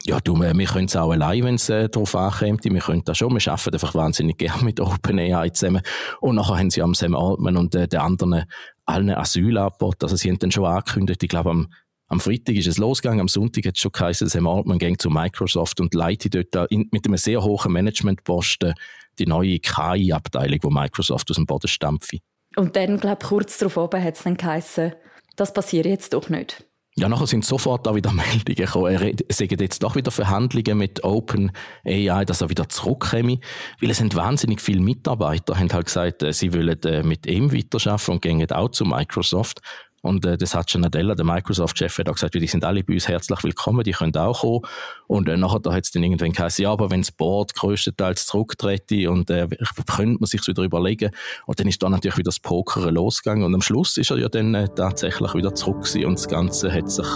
ja, 0.03 0.19
du, 0.19 0.39
wir 0.39 0.53
können 0.65 0.85
es 0.85 0.95
auch 0.95 1.11
allein, 1.11 1.43
wenn 1.43 1.55
es 1.55 1.69
äh, 1.69 1.89
darauf 1.89 2.15
ankommt. 2.15 2.63
Wir 2.63 2.79
können 2.79 3.03
das 3.03 3.17
schon. 3.17 3.33
Wir 3.33 3.51
arbeiten 3.51 3.73
einfach 3.73 3.95
wahnsinnig 3.95 4.37
gerne 4.37 4.63
mit 4.63 4.79
OpenAI 4.79 5.49
zusammen. 5.49 5.81
Und 6.21 6.35
nachher 6.35 6.57
haben 6.57 6.69
sie 6.69 6.81
am 6.81 6.93
Sam 6.93 7.15
Altman 7.15 7.57
und 7.57 7.75
äh, 7.75 7.87
den 7.87 7.99
anderen 7.99 8.43
allen 8.85 9.09
Asyl 9.09 9.57
angeboten. 9.57 10.03
Also 10.03 10.15
sie 10.15 10.29
haben 10.29 10.39
dann 10.39 10.51
schon 10.51 10.65
angekündigt, 10.65 11.23
ich 11.23 11.29
glaube 11.29 11.49
am, 11.49 11.67
am 12.07 12.19
Freitag 12.19 12.55
ist 12.55 12.67
es 12.67 12.77
losgegangen, 12.77 13.19
am 13.19 13.27
Sonntag 13.27 13.65
hat 13.65 13.75
es 13.75 13.81
schon 13.81 13.91
geheißen, 13.91 14.27
Sam 14.29 14.47
Altman 14.47 14.79
geht 14.79 15.01
zu 15.01 15.09
Microsoft 15.09 15.79
und 15.81 15.93
leitet 15.93 16.55
dort 16.55 16.71
in, 16.71 16.87
mit 16.91 17.05
einem 17.05 17.17
sehr 17.17 17.43
hohen 17.43 17.71
Managementposten 17.71 18.73
die 19.19 19.25
neue 19.25 19.59
KI-Abteilung, 19.59 20.59
die 20.59 20.69
Microsoft 20.69 21.29
aus 21.29 21.35
dem 21.35 21.45
Boden 21.45 21.67
stampft. 21.67 22.17
Und 22.55 22.75
dann, 22.75 22.99
glaube 22.99 23.19
ich, 23.21 23.27
kurz 23.27 23.57
darauf 23.57 23.77
oben 23.77 24.03
hat 24.03 24.15
es 24.15 24.23
dann 24.23 24.37
geheißen, 24.37 24.93
das 25.35 25.53
passiert 25.53 25.85
jetzt 25.85 26.13
doch 26.13 26.29
nicht. 26.29 26.65
Ja, 26.99 27.07
nachher 27.07 27.27
sind 27.27 27.45
sofort 27.45 27.85
da 27.85 27.93
wieder 27.93 28.11
Meldungen 28.13 28.55
gekommen. 28.55 28.91
Er 28.91 29.13
sagt 29.29 29.61
jetzt 29.61 29.83
doch 29.83 29.95
wieder 29.95 30.09
Verhandlungen 30.09 30.79
mit 30.79 31.03
Open 31.03 31.51
AI, 31.85 32.25
dass 32.25 32.41
er 32.41 32.49
wieder 32.49 32.67
zurückkomme. 32.69 33.39
Weil 33.79 33.91
es 33.91 33.97
sind 33.97 34.15
wahnsinnig 34.15 34.61
viele 34.61 34.81
Mitarbeiter, 34.81 35.59
haben 35.59 35.71
halt 35.71 35.85
gesagt, 35.85 36.23
äh, 36.23 36.33
sie 36.33 36.53
wollen 36.53 36.81
äh, 36.83 37.03
mit 37.03 37.27
ihm 37.27 37.53
weiterarbeiten 37.53 38.13
und 38.13 38.21
gehen 38.23 38.51
auch 38.51 38.69
zu 38.69 38.83
Microsoft. 38.83 39.59
Und 40.01 40.25
äh, 40.25 40.37
das 40.37 40.53
hat 40.53 40.69
schon 40.69 40.81
Nadella, 40.81 41.15
der 41.15 41.25
Microsoft-Chef, 41.25 41.97
hat 41.97 42.09
auch 42.09 42.13
gesagt, 42.13 42.35
die 42.35 42.47
sind 42.47 42.63
alle 42.63 42.83
bei 42.83 42.93
uns 42.93 43.07
herzlich 43.07 43.43
willkommen, 43.43 43.83
die 43.83 43.91
können 43.91 44.15
auch 44.15 44.41
kommen. 44.41 44.61
Und 45.07 45.27
äh, 45.27 45.37
nachher 45.37 45.73
hat 45.73 45.83
es 45.83 45.91
dann 45.91 46.03
irgendwann 46.03 46.31
geheißen, 46.31 46.63
ja, 46.63 46.71
aber 46.71 46.91
wenn 46.91 47.01
das 47.01 47.11
Board 47.11 47.55
größtenteils 47.55 48.27
zurücktrete 48.27 49.09
und 49.09 49.29
äh, 49.29 49.47
könnte 49.87 50.19
man 50.19 50.27
sich 50.27 50.45
wieder 50.47 50.63
überlegen. 50.63 51.11
Und 51.45 51.59
dann 51.59 51.67
ist 51.67 51.81
da 51.81 51.89
natürlich 51.89 52.17
wieder 52.17 52.29
das 52.29 52.39
Pokern 52.39 52.93
losgegangen. 52.93 53.43
Und 53.43 53.55
am 53.55 53.61
Schluss 53.61 53.97
ist 53.97 54.11
er 54.11 54.17
ja 54.17 54.29
dann 54.29 54.53
äh, 54.53 54.67
tatsächlich 54.69 55.33
wieder 55.33 55.53
zurück 55.55 55.83
gewesen 55.83 56.05
und 56.05 56.19
das 56.19 56.27
Ganze 56.27 56.71
hat 56.71 56.89
sich 56.91 57.07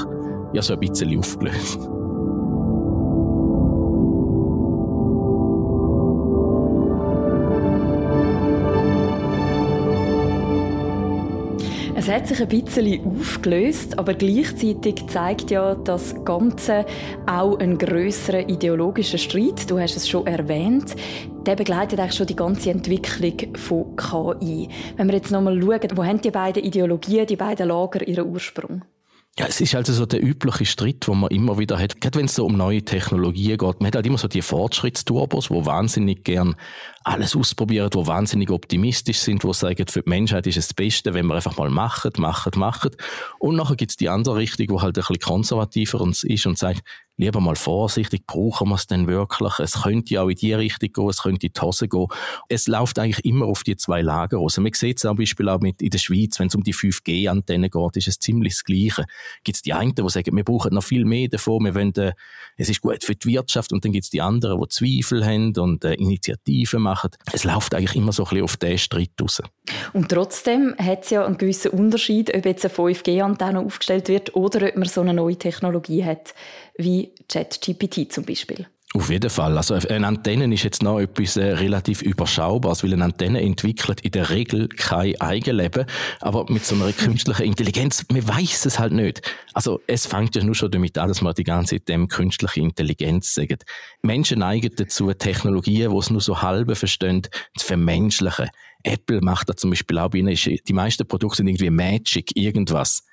ja 0.53 0.61
so 0.61 0.73
ein 0.73 0.79
bisschen 0.79 1.17
aufgelöst. 1.17 2.00
Es 12.01 12.09
hat 12.09 12.25
sich 12.25 12.41
ein 12.41 12.47
bisschen 12.47 13.05
aufgelöst, 13.05 13.99
aber 13.99 14.15
gleichzeitig 14.15 15.05
zeigt 15.05 15.51
ja 15.51 15.75
das 15.75 16.15
Ganze 16.25 16.83
auch 17.27 17.59
einen 17.59 17.77
größeren 17.77 18.49
ideologischen 18.49 19.19
Streit. 19.19 19.69
Du 19.69 19.77
hast 19.79 19.95
es 19.95 20.09
schon 20.09 20.25
erwähnt. 20.25 20.95
Der 21.45 21.55
begleitet 21.55 21.99
eigentlich 21.99 22.15
schon 22.15 22.25
die 22.25 22.35
ganze 22.35 22.71
Entwicklung 22.71 23.55
von 23.55 23.95
KI. 23.95 24.67
Wenn 24.97 25.09
wir 25.09 25.15
jetzt 25.15 25.29
nochmal 25.29 25.61
schauen, 25.61 25.91
wo 25.95 26.03
haben 26.03 26.19
die 26.19 26.31
beiden 26.31 26.63
Ideologien, 26.63 27.27
die 27.27 27.35
beiden 27.35 27.67
Lager 27.67 28.07
ihren 28.07 28.27
Ursprung? 28.27 28.81
Ja, 29.39 29.45
es 29.45 29.61
ist 29.61 29.75
also 29.75 29.93
so 29.93 30.05
der 30.05 30.21
übliche 30.21 30.65
Streit, 30.65 31.07
den 31.07 31.21
man 31.21 31.29
immer 31.29 31.57
wieder 31.57 31.79
hat. 31.79 32.01
Gerade 32.01 32.19
wenn 32.19 32.25
es 32.25 32.35
so 32.35 32.45
um 32.45 32.57
neue 32.57 32.83
Technologien 32.83 33.57
geht. 33.57 33.79
Man 33.79 33.87
hat 33.87 33.95
halt 33.95 34.05
immer 34.05 34.17
so 34.17 34.27
die 34.27 34.41
Fortschrittsturbos, 34.41 35.49
wo 35.49 35.65
wahnsinnig 35.65 36.25
gern 36.25 36.55
alles 37.05 37.33
ausprobieren, 37.33 37.89
wo 37.93 38.05
wahnsinnig 38.05 38.51
optimistisch 38.51 39.19
sind, 39.19 39.45
wo 39.45 39.53
sagen, 39.53 39.87
für 39.87 40.01
die 40.01 40.09
Menschheit 40.09 40.47
ist 40.47 40.57
es 40.57 40.67
das 40.67 40.73
Beste, 40.73 41.13
wenn 41.13 41.27
wir 41.27 41.35
einfach 41.35 41.55
mal 41.57 41.69
machen, 41.69 42.11
machen, 42.17 42.51
machen. 42.57 42.91
Und 43.39 43.55
nachher 43.55 43.77
gibt 43.77 43.91
es 43.91 43.97
die 43.97 44.09
andere 44.09 44.35
Richtung, 44.35 44.67
wo 44.69 44.81
halt 44.81 44.97
ein 44.97 45.01
bisschen 45.01 45.19
konservativer 45.19 46.05
ist 46.23 46.45
und 46.45 46.57
sagt, 46.57 46.81
lieber 47.17 47.39
mal 47.39 47.55
vorsichtig, 47.55 48.25
brauchen 48.25 48.69
wir 48.69 48.75
es 48.75 48.87
denn 48.87 49.07
wirklich? 49.07 49.59
Es 49.59 49.83
könnte 49.83 50.21
auch 50.21 50.29
in 50.29 50.35
die 50.35 50.53
Richtung 50.53 50.91
gehen, 50.91 51.09
es 51.09 51.21
könnte 51.21 51.47
in 51.47 51.53
die 51.53 51.61
Hose 51.61 51.87
gehen. 51.87 52.07
Es 52.49 52.67
läuft 52.67 52.97
eigentlich 52.99 53.23
immer 53.25 53.45
auf 53.45 53.63
die 53.63 53.75
zwei 53.77 54.01
Lager 54.01 54.37
raus. 54.37 54.57
Man 54.57 54.73
sieht 54.73 54.97
es 54.97 55.01
zum 55.01 55.17
Beispiel 55.17 55.47
auch 55.49 55.59
mit 55.59 55.81
in 55.81 55.89
der 55.89 55.99
Schweiz, 55.99 56.39
wenn 56.39 56.47
es 56.47 56.55
um 56.55 56.63
die 56.63 56.73
5G-Antennen 56.73 57.69
geht, 57.69 57.97
ist 57.97 58.07
es 58.07 58.19
ziemlich 58.19 58.53
das 58.53 58.63
Gleiche. 58.63 59.05
Gibt 59.43 59.57
es 59.57 59.61
die 59.61 59.73
einen, 59.73 59.93
die 59.93 60.09
sagen, 60.09 60.35
wir 60.35 60.43
brauchen 60.43 60.73
noch 60.73 60.83
viel 60.83 61.05
mehr 61.05 61.27
davon, 61.27 61.63
wir 61.63 61.75
wollen, 61.75 61.93
äh, 61.95 62.13
es 62.57 62.69
ist 62.69 62.81
gut 62.81 63.03
für 63.03 63.15
die 63.15 63.29
Wirtschaft 63.29 63.71
und 63.71 63.85
dann 63.85 63.91
gibt 63.91 64.05
es 64.05 64.09
die 64.09 64.21
anderen, 64.21 64.59
die 64.59 64.67
Zweifel 64.69 65.25
haben 65.25 65.55
und 65.57 65.83
äh, 65.83 65.93
Initiativen 65.93 66.81
machen. 66.81 67.11
Es 67.31 67.43
läuft 67.43 67.75
eigentlich 67.75 67.95
immer 67.95 68.11
so 68.11 68.23
ein 68.23 68.29
bisschen 68.29 68.43
auf 68.43 68.57
diesen 68.57 68.77
Streit 68.77 69.11
raus. 69.21 69.41
Und 69.93 70.09
trotzdem 70.09 70.75
hat 70.77 71.03
es 71.03 71.11
ja 71.11 71.25
einen 71.25 71.37
gewissen 71.37 71.71
Unterschied, 71.71 72.33
ob 72.35 72.45
jetzt 72.45 72.65
eine 72.65 72.73
5G-Antenne 72.73 73.59
aufgestellt 73.59 74.07
wird 74.07 74.35
oder 74.35 74.67
ob 74.67 74.75
man 74.75 74.87
so 74.87 75.01
eine 75.01 75.13
neue 75.13 75.35
Technologie 75.35 76.03
hat 76.03 76.33
wie 76.77 77.00
ChatGPT 77.27 78.11
zum 78.11 78.25
Beispiel. 78.25 78.67
Auf 78.93 79.09
jeden 79.09 79.29
Fall. 79.29 79.55
Also 79.55 79.75
eine 79.75 80.05
Antenne 80.05 80.53
ist 80.53 80.63
jetzt 80.63 80.83
noch 80.83 80.99
etwas 80.99 81.37
äh, 81.37 81.53
relativ 81.53 82.01
Überschaubares, 82.01 82.83
weil 82.83 82.91
eine 82.91 83.05
Antenne 83.05 83.41
entwickelt 83.41 84.01
in 84.01 84.11
der 84.11 84.29
Regel 84.29 84.67
kein 84.67 85.19
Eigenleben. 85.21 85.85
Aber 86.19 86.45
mit 86.51 86.65
so 86.65 86.75
einer 86.75 86.91
künstlichen 86.91 87.43
Intelligenz, 87.43 88.05
man 88.11 88.27
weiß 88.27 88.65
es 88.65 88.79
halt 88.79 88.91
nicht. 88.91 89.21
Also 89.53 89.79
es 89.87 90.07
fängt 90.07 90.35
ja 90.35 90.43
nur 90.43 90.55
schon 90.55 90.71
damit 90.71 90.97
an, 90.97 91.07
dass 91.07 91.21
man 91.21 91.33
die 91.33 91.45
ganze 91.45 91.75
Zeit 91.75 91.87
dem 91.87 92.09
künstliche 92.09 92.59
Intelligenz 92.59 93.33
sagt. 93.33 93.63
Menschen 94.01 94.39
neigen 94.39 94.71
dazu, 94.75 95.13
Technologien, 95.13 95.89
die 95.89 95.97
es 95.97 96.09
nur 96.09 96.21
so 96.21 96.41
halbe 96.41 96.75
verstehen, 96.75 97.21
zu 97.57 97.65
vermenschlichen. 97.65 98.49
Apple 98.83 99.21
macht 99.21 99.47
da 99.47 99.55
zum 99.55 99.69
Beispiel 99.69 99.99
auch 99.99 100.09
bei 100.09 100.17
ihnen, 100.17 100.35
die 100.35 100.73
meisten 100.73 101.07
Produkte 101.07 101.37
sind 101.37 101.47
irgendwie 101.47 101.69
Magic, 101.69 102.35
irgendwas. 102.35 103.03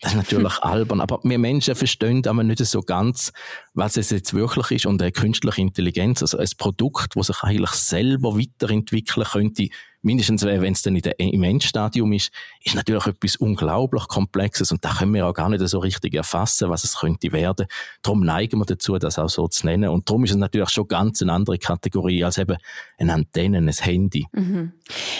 Das 0.00 0.12
ist 0.12 0.16
natürlich 0.16 0.58
albern, 0.62 1.00
aber 1.00 1.20
wir 1.22 1.38
Menschen 1.38 1.74
verstehen 1.74 2.24
aber 2.26 2.44
nicht 2.44 2.64
so 2.64 2.82
ganz, 2.82 3.32
was 3.78 3.96
es 3.96 4.10
jetzt 4.10 4.34
wirklich 4.34 4.72
ist 4.72 4.86
und 4.86 5.00
eine 5.00 5.12
künstliche 5.12 5.60
Intelligenz, 5.60 6.20
also 6.20 6.36
ein 6.36 6.48
Produkt, 6.58 7.14
das 7.14 7.28
sich 7.28 7.42
eigentlich 7.42 7.70
selber 7.70 8.36
weiterentwickeln 8.36 9.24
könnte, 9.24 9.68
mindestens 10.02 10.44
wenn 10.44 10.72
es 10.72 10.82
dann 10.82 10.96
in 10.96 11.02
der, 11.02 11.18
im 11.18 11.42
Endstadium 11.42 12.12
ist, 12.12 12.32
ist 12.64 12.74
natürlich 12.74 13.06
etwas 13.06 13.36
unglaublich 13.36 14.06
Komplexes 14.08 14.72
und 14.72 14.84
da 14.84 14.94
können 14.94 15.14
wir 15.14 15.26
auch 15.26 15.34
gar 15.34 15.48
nicht 15.48 15.66
so 15.66 15.78
richtig 15.78 16.14
erfassen, 16.14 16.68
was 16.70 16.82
es 16.82 16.98
könnte 16.98 17.30
werden. 17.32 17.66
Darum 18.02 18.24
neigen 18.24 18.58
wir 18.58 18.64
dazu, 18.64 18.98
das 18.98 19.18
auch 19.18 19.28
so 19.28 19.46
zu 19.46 19.66
nennen 19.66 19.90
und 19.90 20.08
darum 20.08 20.24
ist 20.24 20.32
es 20.32 20.36
natürlich 20.36 20.70
schon 20.70 20.88
ganz 20.88 21.22
eine 21.22 21.32
andere 21.32 21.58
Kategorie 21.58 22.24
als 22.24 22.38
eben 22.38 22.56
eine 22.98 23.14
Antenne, 23.14 23.58
ein 23.58 23.68
Handy. 23.68 24.26
Mhm. 24.32 24.72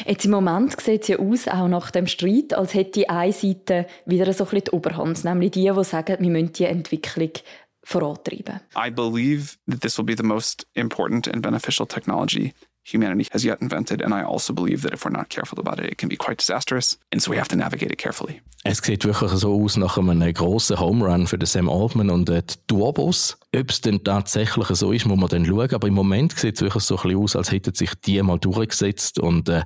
Jetzt 0.05 0.25
im 0.25 0.33
Moment 0.33 0.81
sieht 0.81 1.03
es 1.03 1.09
ja 1.09 1.18
aus, 1.18 1.47
auch 1.47 1.68
nach 1.68 1.92
dem 1.92 2.09
Streit, 2.09 2.55
als 2.55 2.75
hätte 2.75 3.01
die 3.01 3.09
eine 3.09 3.33
Seite 3.33 3.87
wieder 4.05 4.33
so 4.33 4.44
ein 4.44 4.51
bisschen 4.51 4.64
die 4.66 4.71
Oberhand, 4.73 5.25
nämlich 5.25 5.53
die, 5.53 5.71
die 5.73 5.85
sagen, 5.85 6.16
wir 6.18 6.31
müssen 6.31 6.53
die 6.53 6.64
Entwicklung 6.64 7.31
vorantreiben. 7.88 8.61
I 8.77 8.90
believe 8.90 9.57
that 9.66 9.81
this 9.81 9.96
will 9.96 10.05
be 10.05 10.14
the 10.14 10.22
most 10.22 10.66
important 10.74 11.27
and 11.27 11.42
beneficial 11.42 11.87
technology 11.87 12.53
humanity 12.85 13.27
has 13.33 13.44
yet 13.44 13.61
invented. 13.61 14.03
And 14.03 14.14
I 14.14 14.22
also 14.22 14.53
believe 14.53 14.83
that 14.83 14.92
if 14.92 15.05
we're 15.05 15.16
not 15.16 15.29
careful 15.29 15.59
about 15.61 15.79
it, 15.83 15.90
it 15.92 15.98
can 15.98 16.09
be 16.09 16.16
quite 16.16 16.38
disastrous. 16.38 16.98
And 17.12 17.22
so 17.22 17.31
we 17.31 17.37
have 17.37 17.48
to 17.48 17.57
navigate 17.57 17.90
it 17.92 17.98
carefully. 17.98 18.40
Es 18.64 18.79
sieht 18.79 19.05
wirklich 19.05 19.31
so 19.33 19.62
aus 19.62 19.77
nach 19.77 19.98
einem 19.98 20.33
grossen 20.35 20.79
Home 20.79 21.05
Run 21.05 21.27
für 21.27 21.38
den 21.38 21.46
Sam 21.46 21.68
Altman 21.68 22.11
und 22.11 22.29
die 22.29 22.40
Turbos. 22.66 23.38
Ob 23.55 23.70
es 23.70 23.81
denn 23.81 24.03
tatsächlich 24.03 24.66
so 24.68 24.92
ist, 24.92 25.07
muss 25.07 25.18
man 25.18 25.29
dann 25.29 25.46
schauen. 25.46 25.72
Aber 25.72 25.88
im 25.88 25.94
Moment 25.94 26.37
sieht 26.37 26.57
es 26.57 26.62
wirklich 26.62 26.85
so 26.85 26.96
ein 26.96 27.03
bisschen 27.03 27.22
aus, 27.22 27.37
als 27.37 27.53
hätten 27.53 27.74
sich 27.74 27.90
die 28.05 28.20
mal 28.22 28.38
durchgesetzt 28.38 29.18
und 29.18 29.48
äh, 29.48 29.62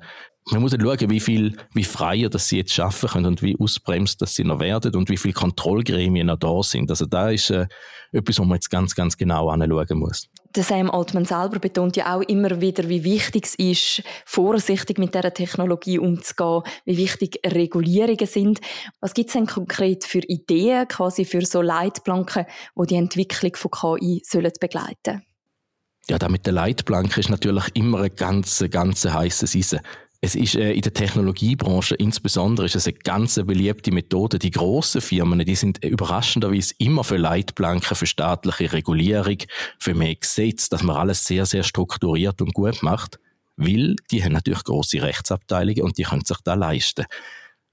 man 0.50 0.60
muss 0.60 0.72
schauen, 0.72 1.10
wie 1.10 1.20
viel, 1.20 1.56
wie 1.72 1.84
freier 1.84 2.28
dass 2.28 2.48
sie 2.48 2.58
jetzt 2.58 2.72
schaffen 2.72 3.08
können 3.08 3.26
und 3.26 3.42
wie 3.42 3.56
ausbremst, 3.58 4.20
dass 4.20 4.34
sie 4.34 4.44
noch 4.44 4.60
werden 4.60 4.94
und 4.96 5.08
wie 5.08 5.16
viele 5.16 5.34
Kontrollgremien 5.34 6.26
noch 6.26 6.38
da 6.38 6.62
sind. 6.62 6.90
Also 6.90 7.06
da 7.06 7.30
ist 7.30 7.50
äh, 7.50 7.66
etwas, 8.10 8.38
wo 8.38 8.44
man 8.44 8.56
jetzt 8.56 8.70
ganz, 8.70 8.94
ganz 8.94 9.16
genau 9.16 9.48
anschauen 9.48 9.98
muss. 9.98 10.28
Der 10.54 10.64
Sam 10.64 10.90
Altman 10.90 11.24
selber 11.24 11.58
betont 11.60 11.96
ja 11.96 12.14
auch 12.14 12.22
immer 12.22 12.60
wieder, 12.60 12.88
wie 12.88 13.04
wichtig 13.04 13.46
es 13.46 13.54
ist, 13.54 14.02
vorsichtig 14.26 14.98
mit 14.98 15.14
dieser 15.14 15.32
Technologie 15.32 15.98
umzugehen, 15.98 16.62
wie 16.84 16.98
wichtig 16.98 17.40
Regulierungen 17.46 18.26
sind. 18.26 18.60
Was 19.00 19.14
gibt 19.14 19.28
es 19.28 19.34
denn 19.34 19.46
konkret 19.46 20.04
für 20.04 20.20
Ideen, 20.20 20.88
quasi 20.88 21.24
für 21.24 21.46
so 21.46 21.62
Leitplanken, 21.62 22.46
die 22.76 22.86
die 22.86 22.96
Entwicklung 22.96 23.56
von 23.56 23.70
KI 23.70 24.22
sollen 24.24 24.52
begleiten 24.60 25.22
ja, 26.08 26.18
da 26.18 26.28
mit 26.28 26.46
der 26.46 26.52
Leitplanke 26.52 27.20
ist 27.20 27.30
natürlich 27.30 27.64
immer 27.74 28.00
ein 28.00 28.14
ganz, 28.16 28.64
ganz 28.70 29.04
heißes 29.04 29.54
Eisen. 29.54 29.80
Es 30.24 30.36
ist 30.36 30.54
äh, 30.54 30.72
in 30.72 30.82
der 30.82 30.92
Technologiebranche 30.92 31.96
insbesondere 31.96 32.66
ist 32.66 32.76
es 32.76 32.86
eine 32.86 32.96
ganz 32.96 33.34
beliebte 33.44 33.90
Methode. 33.90 34.38
Die 34.38 34.52
grossen 34.52 35.00
Firmen, 35.00 35.44
die 35.44 35.56
sind 35.56 35.84
überraschenderweise 35.84 36.74
immer 36.78 37.02
für 37.02 37.16
Leitplanken, 37.16 37.96
für 37.96 38.06
staatliche 38.06 38.72
Regulierung, 38.72 39.38
für 39.80 39.94
mehr 39.94 40.14
Gesetz, 40.14 40.68
dass 40.68 40.84
man 40.84 40.94
alles 40.94 41.24
sehr, 41.24 41.44
sehr 41.44 41.64
strukturiert 41.64 42.40
und 42.40 42.54
gut 42.54 42.84
macht. 42.84 43.18
Weil 43.56 43.96
die 44.12 44.22
haben 44.22 44.32
natürlich 44.32 44.62
große 44.62 45.02
Rechtsabteilungen 45.02 45.82
und 45.82 45.98
die 45.98 46.04
können 46.04 46.24
sich 46.24 46.38
da 46.44 46.54
leisten. 46.54 47.04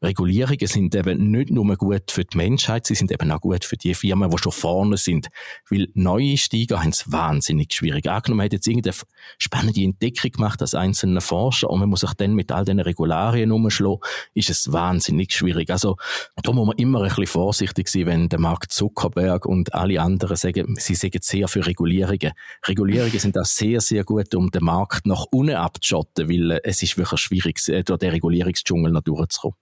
Regulierungen 0.02 0.68
sind 0.68 0.96
eben 0.96 1.30
nicht 1.30 1.52
nur 1.52 1.76
gut 1.76 2.10
für 2.10 2.24
die 2.24 2.38
Menschheit, 2.38 2.86
sie 2.86 2.96
sind 2.96 3.12
eben 3.12 3.30
auch 3.32 3.42
gut 3.42 3.66
für 3.66 3.76
die 3.76 3.94
Firmen, 3.94 4.30
die 4.30 4.38
schon 4.38 4.52
vorne 4.52 4.98
sind. 4.98 5.28
Weil 5.70 5.88
neue 5.94 6.38
Steiger 6.38 6.82
haben 6.82 6.90
es 6.90 7.12
wahnsinnig 7.12 7.74
schwierig. 7.74 8.08
Angenommen, 8.10 8.38
man 8.38 8.46
hat 8.46 8.54
jetzt 8.54 8.68
irgendeine 8.68 8.96
spannende 9.38 9.82
Entdeckung 9.82 10.32
gemacht 10.32 10.62
als 10.62 10.74
einzelner 10.74 11.22
Forscher 11.22 11.70
und 11.70 11.80
man 11.80 11.90
muss 11.90 12.02
sich 12.02 12.14
dann 12.14 12.34
mit 12.34 12.52
all 12.52 12.64
diesen 12.64 12.80
Regularien 12.80 13.52
umschlagen, 13.52 14.00
ist 14.34 14.50
es 14.50 14.72
wahnsinnig 14.72 15.34
schwierig. 15.34 15.70
Also, 15.70 15.98
da 16.42 16.54
muss 16.54 16.68
man 16.68 16.78
immer 16.78 17.02
ein 17.02 17.10
bisschen 17.10 17.28
vorsichtig 17.28 17.90
sein, 17.90 18.06
wenn 18.06 18.30
der 18.30 18.40
Mark 18.40 18.72
Zuckerberg 18.72 19.46
und 19.46 19.74
alle 19.74 20.02
anderen 20.02 20.38
sagen, 20.38 20.76
sie 20.78 20.96
sagen 20.96 21.20
sehr 21.22 21.48
für 21.50 21.66
Regulierungen. 21.66 22.32
Regulierungen 22.68 23.20
sind 23.20 23.38
auch 23.38 23.46
sehr, 23.46 23.82
sehr 23.82 24.06
gut, 24.06 24.34
um 24.34 24.50
den 24.50 24.64
Markt 24.64 25.06
nach 25.06 25.26
unten 25.32 25.56
abzuschotten, 25.56 26.30
weil 26.30 26.60
es 26.64 26.82
ist 26.82 26.98
wirklich 26.98 27.20
schwierig, 27.20 27.60
durch 27.66 28.00
den 28.00 28.12
Regulierungsdschungel 28.12 28.92
noch 28.92 29.02
durchzukommen. 29.02 29.58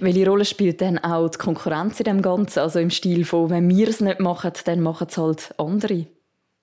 Welche 0.00 0.28
Rolle 0.28 0.44
spielt 0.44 0.80
denn 0.80 0.98
auch 0.98 1.28
die 1.28 1.38
Konkurrenz 1.38 1.98
in 2.00 2.04
dem 2.04 2.22
Ganzen? 2.22 2.60
Also 2.60 2.78
im 2.78 2.90
Stil 2.90 3.24
von, 3.24 3.50
wenn 3.50 3.68
wir 3.68 3.88
es 3.88 4.00
nicht 4.00 4.20
machen, 4.20 4.52
dann 4.64 4.80
machen 4.80 5.08
es 5.10 5.18
halt 5.18 5.54
andere. 5.58 6.06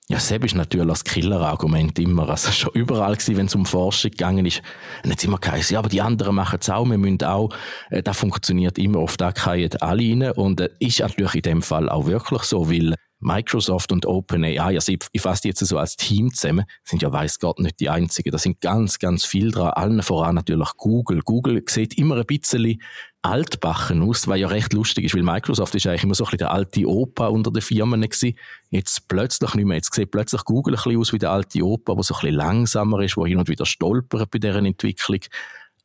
Ja, 0.10 0.20
selbst 0.20 0.48
ist 0.48 0.56
natürlich 0.56 0.88
das 0.88 1.04
Killer-Argument 1.06 1.98
immer. 1.98 2.28
Also 2.28 2.52
schon 2.52 2.72
überall 2.74 3.16
gewesen, 3.16 3.38
wenn 3.38 3.46
es 3.46 3.56
um 3.56 3.66
Forschung 3.66 4.12
gegangen 4.12 4.46
ist. 4.46 4.62
Und 5.04 5.12
jetzt 5.12 5.24
immer 5.24 5.38
geheißen, 5.38 5.74
ja, 5.74 5.80
aber 5.80 5.90
die 5.90 6.02
anderen 6.02 6.36
machen 6.36 6.60
es 6.62 6.70
auch, 6.70 6.86
wir 6.86 6.98
müssen 6.98 7.24
auch. 7.24 7.50
Äh, 7.90 8.04
das 8.04 8.18
funktioniert 8.18 8.78
immer, 8.78 9.00
oft 9.00 9.22
da 9.22 9.32
fallen 9.32 9.70
alle 9.80 10.04
rein. 10.04 10.32
Und 10.32 10.60
äh, 10.60 10.70
ist 10.80 11.00
natürlich 11.00 11.36
in 11.36 11.42
dem 11.44 11.62
Fall 11.62 11.90
auch 11.90 12.06
wirklich 12.06 12.44
so, 12.44 12.70
weil 12.70 12.96
Microsoft 13.24 13.92
und 13.92 14.06
OpenAI, 14.06 14.76
also 14.76 14.92
ich, 14.92 15.00
ich 15.12 15.22
fasse 15.22 15.48
jetzt 15.48 15.60
so 15.60 15.78
als 15.78 15.96
Team 15.96 16.34
zusammen, 16.34 16.66
sind 16.84 17.02
ja 17.02 17.12
weiß 17.12 17.40
Gott 17.40 17.60
nicht 17.60 17.80
die 17.80 17.90
einzigen. 17.90 18.32
Da 18.32 18.38
sind 18.38 18.62
ganz, 18.62 19.00
ganz 19.00 19.26
viel 19.26 19.52
dran. 19.52 19.70
Allen 19.70 20.04
voran 20.04 20.36
natürlich 20.36 20.70
Google. 20.78 21.22
Google 21.22 21.64
sieht 21.68 21.98
immer 21.98 22.18
ein 22.18 22.26
bisschen 22.26 22.80
altbachen 23.24 24.04
aus, 24.04 24.28
was 24.28 24.38
ja 24.38 24.48
recht 24.48 24.74
lustig 24.74 25.06
ist, 25.06 25.16
weil 25.16 25.24
Microsoft 25.24 25.74
ist 25.76 25.88
eigentlich 25.88 26.04
immer 26.04 26.14
so 26.14 26.26
ein 26.26 26.32
bisschen 26.32 26.40
der 26.40 26.52
alte 26.52 26.86
Opa 26.86 27.28
unter 27.28 27.52
den 27.52 27.62
Firmen 27.62 28.02
gewesen. 28.02 28.38
Jetzt 28.70 29.08
plötzlich 29.08 29.54
nicht 29.56 29.66
mehr. 29.66 29.78
Jetzt 29.78 29.94
sieht 29.94 30.12
plötzlich 30.12 30.44
Google 30.44 30.76
ein 30.76 30.84
bisschen 30.84 31.00
aus 31.00 31.14
wie 31.14 31.20
der 31.20 31.32
alte 31.32 31.64
Opa, 31.64 31.96
der 31.96 32.04
so 32.04 32.14
ein 32.14 32.20
bisschen 32.20 32.36
langsamer 32.36 33.02
ist, 33.02 33.16
der 33.16 33.26
hin 33.26 33.40
und 33.40 33.48
wieder 33.48 33.66
stolpert 33.66 34.30
bei 34.30 34.40
deren 34.40 34.66
Entwicklung. 34.66 35.22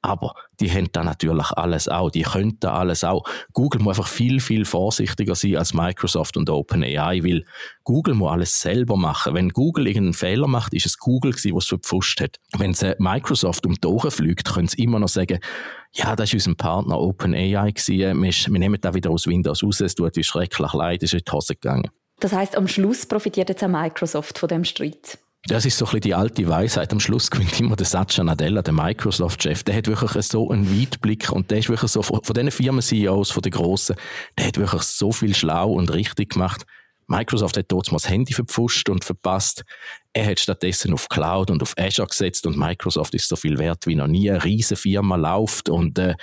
Aber 0.01 0.35
die 0.61 0.71
haben 0.71 0.89
da 0.93 1.03
natürlich 1.03 1.51
alles 1.53 1.89
auch. 1.89 2.11
Die 2.11 2.23
können 2.23 2.57
da 2.61 2.75
alles 2.75 3.03
auch. 3.03 3.25
Google 3.53 3.83
muss 3.83 3.99
einfach 3.99 4.11
viel, 4.11 4.39
viel 4.41 4.65
vorsichtiger 4.65 5.35
sein 5.35 5.57
als 5.57 5.75
Microsoft 5.75 6.37
und 6.37 6.49
OpenAI, 6.49 7.25
weil 7.25 7.45
Google 7.83 8.15
muss 8.15 8.31
alles 8.31 8.61
selber 8.61 8.97
machen. 8.97 9.35
Wenn 9.35 9.49
Google 9.49 9.89
irgendeinen 9.89 10.15
Fehler 10.15 10.47
macht, 10.47 10.73
ist 10.73 10.87
es 10.87 10.99
Google 10.99 11.33
gewesen, 11.33 11.57
was 11.57 11.65
es 11.65 11.69
verpfuscht 11.69 12.21
hat. 12.21 12.37
Wenn 12.57 12.75
sie 12.75 12.95
Microsoft 12.99 13.67
um 13.67 13.75
die 13.75 13.89
Ohren 13.89 14.11
fliegt, 14.11 14.53
können 14.53 14.69
sie 14.69 14.83
immer 14.83 15.01
noch 15.01 15.09
sagen, 15.09 15.41
ja, 15.93 16.15
das 16.15 16.33
ist 16.33 16.47
unser 16.47 16.57
Partner 16.57 17.01
OpenAI 17.01 17.73
gewesen. 17.73 18.23
Wir, 18.23 18.33
wir 18.33 18.59
nehmen 18.59 18.81
da 18.81 18.95
wieder 18.95 19.11
aus 19.11 19.27
Windows 19.27 19.65
raus. 19.65 19.81
Es 19.81 19.97
tut 19.97 20.17
uns 20.17 20.27
schrecklich 20.27 20.73
leid, 20.75 21.03
es 21.03 21.13
ist 21.13 21.21
in 21.21 21.25
die 21.27 21.33
Hose 21.33 21.55
gegangen. 21.55 21.91
Das 22.21 22.33
heißt, 22.33 22.57
am 22.57 22.69
Schluss 22.69 23.07
profitiert 23.07 23.49
jetzt 23.49 23.63
auch 23.63 23.69
Microsoft 23.69 24.39
von 24.39 24.49
dem 24.49 24.65
Streit. 24.65 25.19
Das 25.46 25.64
ist 25.64 25.79
so 25.79 25.85
ein 25.85 25.88
bisschen 25.88 26.01
die 26.01 26.14
alte 26.14 26.48
Weisheit. 26.48 26.92
Am 26.92 27.01
Schluss 27.01 27.31
gewinnt 27.31 27.59
immer 27.61 27.77
der 27.77 27.87
Satya 27.87 28.24
Nadella, 28.24 28.62
der 28.62 28.74
Microsoft-Chef. 28.74 29.62
Der 29.62 29.77
hat 29.77 29.87
wirklich 29.87 30.27
so 30.27 30.51
einen 30.51 30.68
Weitblick 30.70 31.31
und 31.31 31.51
der 31.51 31.59
ist 31.59 31.68
wirklich 31.68 31.90
so, 31.90 32.03
von 32.03 32.20
diesen 32.22 32.51
Firmen-CEOs, 32.51 33.31
von 33.31 33.42
den 33.42 33.53
Grossen, 33.53 33.96
der 34.37 34.48
hat 34.48 34.59
wirklich 34.59 34.83
so 34.83 35.12
viel 35.12 35.35
schlau 35.35 35.72
und 35.72 35.92
richtig 35.92 36.31
gemacht. 36.33 36.66
Microsoft 37.09 37.57
hat 37.57 37.66
dort 37.68 37.90
mal 37.90 37.96
das 37.96 38.09
Handy 38.11 38.35
verpfuscht 38.35 38.90
und 38.90 39.03
verpasst. 39.03 39.64
Er 40.12 40.27
hat 40.27 40.40
stattdessen 40.40 40.92
auf 40.92 41.09
Cloud 41.09 41.51
und 41.51 41.62
auf 41.62 41.74
Azure 41.79 42.09
gesetzt 42.09 42.46
und 42.46 42.59
Microsoft 42.59 43.14
ist 43.14 43.29
so 43.29 43.37
viel 43.37 43.59
wert 43.59 43.87
wie 43.87 43.94
noch 43.94 44.07
nie. 44.07 44.31
Eine 44.31 44.44
riesige 44.44 44.77
Firma 44.77 45.16
läuft 45.16 45.70
und 45.70 45.98
äh, 45.98 46.14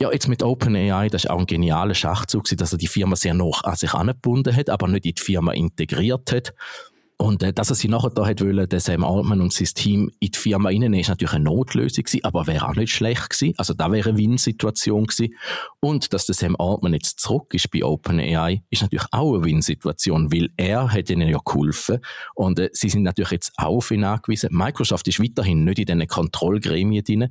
ja, 0.00 0.10
jetzt 0.10 0.28
mit 0.28 0.42
OpenAI, 0.42 1.08
das 1.08 1.24
ist 1.24 1.30
auch 1.30 1.38
ein 1.38 1.46
genialer 1.46 1.94
Schachzug, 1.94 2.44
dass 2.56 2.72
er 2.72 2.78
die 2.78 2.86
Firma 2.86 3.16
sehr 3.16 3.34
noch 3.34 3.64
an 3.64 3.76
sich 3.76 3.92
angebunden 3.92 4.56
hat, 4.56 4.70
aber 4.70 4.88
nicht 4.88 5.04
in 5.04 5.14
die 5.14 5.22
Firma 5.22 5.52
integriert 5.52 6.32
hat. 6.32 6.54
Und 7.22 7.40
äh, 7.44 7.52
dass 7.52 7.70
er 7.70 7.76
sie 7.76 7.86
nachher 7.86 8.10
da 8.10 8.26
hat 8.26 8.40
wollen, 8.40 8.68
der 8.68 8.80
Sam 8.80 9.04
Altman 9.04 9.40
und 9.40 9.52
sein 9.52 9.68
Team 9.76 10.10
in 10.18 10.32
die 10.32 10.36
Firma 10.36 10.70
rein, 10.70 10.92
ist 10.92 11.08
natürlich 11.08 11.34
eine 11.34 11.44
Notlösung 11.44 12.02
gewesen, 12.02 12.24
aber 12.24 12.48
wäre 12.48 12.68
auch 12.68 12.74
nicht 12.74 12.92
schlecht 12.92 13.30
gewesen. 13.30 13.54
Also 13.58 13.74
da 13.74 13.92
wäre 13.92 14.08
eine 14.08 14.18
Win-Situation 14.18 15.06
gewesen. 15.06 15.36
Und 15.78 16.12
dass 16.12 16.26
der 16.26 16.34
Sam 16.34 16.56
Altman 16.56 16.94
jetzt 16.94 17.20
zurück 17.20 17.54
ist 17.54 17.70
bei 17.70 17.84
OpenAI, 17.84 18.64
ist 18.70 18.82
natürlich 18.82 19.06
auch 19.12 19.34
eine 19.34 19.44
Win-Situation, 19.44 20.32
weil 20.32 20.48
er 20.56 20.92
hat 20.92 21.10
ihnen 21.10 21.28
ja 21.28 21.38
geholfen 21.44 22.00
und 22.34 22.58
äh, 22.58 22.70
sie 22.72 22.88
sind 22.88 23.04
natürlich 23.04 23.30
jetzt 23.30 23.52
auch 23.56 23.76
auf 23.76 23.92
ihn 23.92 24.02
angewiesen. 24.02 24.48
Microsoft 24.50 25.06
ist 25.06 25.22
weiterhin 25.22 25.62
nicht 25.62 25.78
in 25.78 25.86
diesen 25.86 26.08
Kontrollgremien 26.08 27.04
drin, 27.04 27.28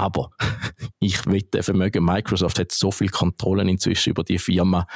aber 0.00 0.30
ich 1.00 1.26
wette, 1.26 1.62
Vermögen 1.62 2.04
Microsoft 2.04 2.58
hat 2.58 2.72
so 2.72 2.90
viel 2.90 3.10
Kontrollen 3.10 3.68
inzwischen 3.68 4.10
über 4.10 4.24
die 4.24 4.38
Firma. 4.38 4.86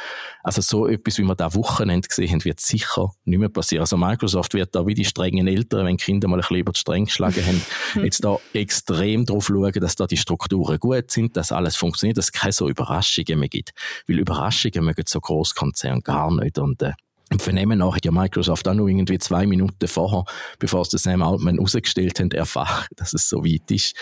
Also 0.42 0.62
so 0.62 0.86
etwas, 0.86 1.18
wie 1.18 1.24
wir 1.24 1.34
da 1.34 1.54
Wochenende 1.54 2.08
gesehen 2.08 2.30
haben, 2.32 2.44
wird 2.44 2.60
sicher 2.60 3.12
nicht 3.24 3.38
mehr 3.38 3.50
passieren. 3.50 3.82
Also 3.82 3.96
Microsoft 3.96 4.54
wird 4.54 4.74
da 4.74 4.86
wie 4.86 4.94
die 4.94 5.04
strengen 5.04 5.46
Eltern, 5.46 5.86
wenn 5.86 5.96
Kinder 5.98 6.28
mal 6.28 6.36
ein 6.36 6.40
bisschen 6.40 6.56
über 6.56 6.72
die 6.72 6.80
Stränge 6.80 7.06
geschlagen 7.06 7.46
haben, 7.46 7.62
jetzt 8.04 8.24
da 8.24 8.38
extrem 8.54 9.26
drauf 9.26 9.46
schauen, 9.46 9.72
dass 9.74 9.96
da 9.96 10.06
die 10.06 10.16
Strukturen 10.16 10.78
gut 10.78 11.10
sind, 11.10 11.36
dass 11.36 11.52
alles 11.52 11.76
funktioniert, 11.76 12.16
dass 12.16 12.26
es 12.26 12.32
keine 12.32 12.52
so 12.52 12.68
Überraschungen 12.68 13.38
mehr 13.38 13.48
gibt. 13.48 13.72
Weil 14.08 14.18
Überraschungen 14.18 14.84
mögen 14.84 15.04
so 15.06 15.20
Großkonzerne 15.20 16.00
gar 16.00 16.34
nicht. 16.34 16.58
Und 16.58 16.80
äh, 16.82 16.92
im 17.30 17.38
Vernehmen 17.38 17.78
nach 17.78 17.96
hat 17.96 18.04
ja 18.04 18.12
Microsoft 18.12 18.68
auch 18.68 18.74
noch 18.74 18.86
irgendwie 18.86 19.18
zwei 19.18 19.46
Minuten 19.46 19.88
vorher, 19.88 20.24
bevor 20.58 20.86
das 20.90 21.02
Sam 21.02 21.22
Altman 21.22 21.58
rausgestellt 21.58 22.20
haben, 22.20 22.30
erfahren, 22.30 22.86
dass 22.96 23.12
es 23.14 23.28
so 23.28 23.44
weit 23.44 23.70
ist. 23.70 23.96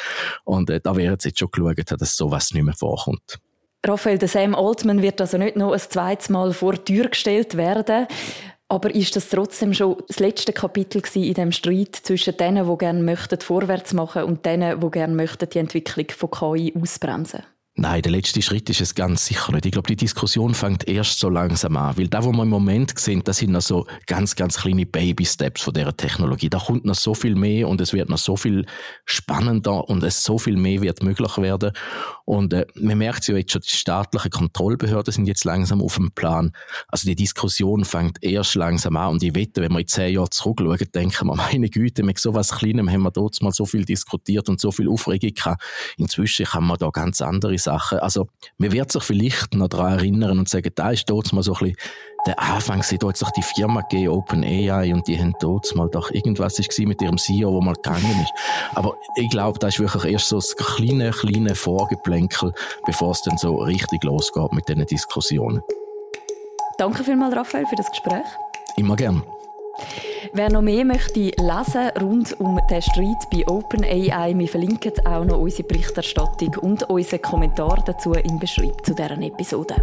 Und 0.45 0.71
äh, 0.71 0.81
da 0.81 0.97
wäre 0.97 1.13
jetzt 1.13 1.39
schon 1.39 1.51
geschaut, 1.51 2.01
dass 2.01 2.17
sowas 2.17 2.53
nicht 2.53 2.65
mehr 2.65 2.75
vorkommt. 2.75 3.39
Raphael, 3.85 4.19
der 4.19 4.29
Sam 4.29 4.55
Altman 4.55 5.03
wird 5.03 5.21
also 5.21 5.39
nicht 5.39 5.57
noch 5.57 5.73
ein 5.73 5.81
zweites 5.81 6.29
Mal 6.29 6.53
vor 6.53 6.75
die 6.75 6.95
Tür 6.95 7.09
gestellt 7.09 7.57
werden. 7.57 8.07
Aber 8.69 8.95
ist 8.95 9.17
das 9.17 9.29
trotzdem 9.29 9.75
schon 9.75 9.99
das 10.09 10.19
letzte 10.19 10.53
Kapitel 10.53 11.03
in 11.15 11.35
dem 11.35 11.53
Streit 11.53 11.95
zwischen 11.95 12.37
denen, 12.37 12.67
die 12.67 12.79
gerne 12.79 13.03
möchten 13.03 13.39
vorwärts 13.41 13.93
machen 13.93 14.23
und 14.23 14.47
denen, 14.47 14.81
die 14.81 14.91
gerne 14.91 15.15
möchten 15.15 15.51
die 15.51 15.59
Entwicklung 15.59 16.07
von 16.11 16.31
KI 16.31 16.73
ausbremsen? 16.81 17.43
Nein, 17.75 18.03
der 18.03 18.13
letzte 18.13 18.43
Schritt 18.43 18.69
ist 18.69 18.83
es 18.83 18.95
ganz 18.95 19.25
sicher 19.25 19.51
nicht. 19.51 19.65
Ich 19.65 19.73
glaube, 19.73 19.89
die 19.89 19.97
Diskussion 19.97 20.53
fängt 20.53 20.87
erst 20.87 21.19
so 21.19 21.31
langsam 21.31 21.79
an. 21.79 21.97
Weil 21.97 22.07
da, 22.07 22.23
wo 22.23 22.31
wir 22.31 22.43
im 22.43 22.51
Moment 22.51 22.99
sehen, 22.99 23.23
das 23.25 23.39
sind 23.39 23.53
noch 23.53 23.63
so 23.63 23.87
ganz, 24.07 24.37
ganz 24.37 24.59
kleine 24.59 24.85
Baby-Steps 24.85 25.63
von 25.63 25.73
dieser 25.73 25.97
Technologie. 25.97 26.51
Da 26.51 26.59
kommt 26.59 26.85
noch 26.85 26.95
so 26.95 27.15
viel 27.15 27.35
mehr 27.35 27.69
und 27.69 27.81
es 27.81 27.95
wird 27.95 28.11
noch 28.11 28.19
so 28.19 28.37
viel 28.37 28.67
spannender 29.07 29.89
und 29.89 30.03
es 30.03 30.23
so 30.23 30.39
viel 30.39 30.59
mehr 30.59 30.83
wird 30.83 31.03
möglich 31.03 31.39
werden. 31.39 31.73
Und 32.27 32.53
äh, 32.53 32.67
man 32.75 32.99
merkt 32.99 33.27
ja 33.29 33.37
jetzt 33.39 33.53
schon, 33.53 33.63
die 33.63 33.75
staatlichen 33.75 34.31
Kontrollbehörden 34.31 35.11
sind 35.11 35.25
jetzt 35.25 35.45
langsam 35.45 35.81
auf 35.81 35.95
dem 35.95 36.13
Plan. 36.13 36.53
Also 36.89 37.07
die 37.09 37.17
Diskussion 37.17 37.87
fängt 37.87 38.23
erst 38.23 38.55
langsam 38.55 38.99
an. 38.99 39.13
Und 39.13 39.23
ich 39.23 39.35
wette, 39.35 39.63
wenn 39.63 39.73
wir 39.73 39.81
in 39.81 39.89
zehn 39.89 40.13
Jahren 40.13 40.31
zurückschauen, 40.31 40.93
denken 40.95 41.27
wir, 41.27 41.37
meine 41.53 41.71
Güte, 41.71 42.03
mit 42.03 42.19
so 42.19 42.35
was 42.35 42.51
Kleinem 42.51 42.91
haben 42.91 43.03
wir 43.03 43.11
dort 43.11 43.41
mal 43.41 43.53
so 43.53 43.65
viel 43.65 43.87
diskutiert 43.87 44.51
und 44.51 44.61
so 44.61 44.71
viel 44.73 44.91
Aufregung 44.91 45.33
gehabt. 45.33 45.63
Inzwischen 45.97 46.45
kann 46.45 46.65
man 46.65 46.77
da 46.77 46.91
ganz 46.91 47.23
andere 47.23 47.62
Sachen. 47.63 47.99
Also, 47.99 48.29
man 48.59 48.73
wird 48.73 48.93
sich 48.93 49.03
vielleicht 49.03 49.55
noch 49.55 49.69
daran 49.69 49.99
erinnern 49.99 50.39
und 50.39 50.49
sagen, 50.49 50.71
da 50.75 50.91
ist 50.91 51.09
dort 51.09 51.33
mal 51.33 51.43
so 51.43 51.55
ein 51.55 51.59
bisschen 51.59 51.77
der 52.27 52.39
Anfang, 52.39 52.83
sie 52.83 52.99
dort 52.99 53.17
sich 53.17 53.29
die 53.31 53.43
Firma 53.43 53.81
gegeben, 53.81 54.11
OpenAI, 54.11 54.93
und 54.95 55.09
die 55.09 55.19
haben 55.19 55.35
dort 55.41 55.75
mal 55.75 55.89
doch 55.89 56.11
irgendwas 56.11 56.59
ist 56.59 56.79
mit 56.79 57.03
ihrem 57.03 57.19
CEO, 57.19 57.53
wo 57.53 57.61
mal 57.61 57.75
gegangen 57.75 58.21
ist. 58.23 58.33
Aber 58.75 58.97
ich 59.17 59.29
glaube, 59.31 59.59
da 59.59 59.69
ist 59.69 59.81
wirklich 59.81 60.05
erst 60.13 60.29
so 60.29 60.37
das 60.37 60.55
kleine, 60.57 61.11
kleine 61.11 61.55
Vorgeplänkel, 61.55 62.53
bevor 62.87 63.11
es 63.13 63.23
dann 63.23 63.39
so 63.39 63.57
richtig 63.57 64.05
losgeht 64.05 64.53
mit 64.53 64.69
diesen 64.69 64.87
Diskussionen. 64.87 65.63
Danke 66.79 67.05
vielmals, 67.05 67.35
Raphael, 67.35 67.67
für 67.67 67.77
das 67.77 67.91
Gespräch. 67.91 68.27
Immer 68.77 68.97
gern. 68.97 69.23
Wer 70.33 70.51
noch 70.51 70.63
mehr 70.63 70.85
möchte 70.85 71.21
lesen 71.21 71.91
rund 72.01 72.39
um 72.41 72.59
den 72.71 72.81
Streit 72.81 73.29
bei 73.31 73.47
OpenAI, 73.47 74.35
wir 74.37 74.49
verlinken 74.49 74.93
auch 75.05 75.25
noch 75.25 75.39
unsere 75.39 75.67
Berichterstattung 75.67 76.55
und 76.61 76.89
unseren 76.89 77.23
Kommentar 77.23 77.83
dazu 77.85 78.13
im 78.13 78.39
Beschreibung 78.39 78.85
zu 78.85 78.95
deren 78.95 79.23
Episode. 79.23 79.75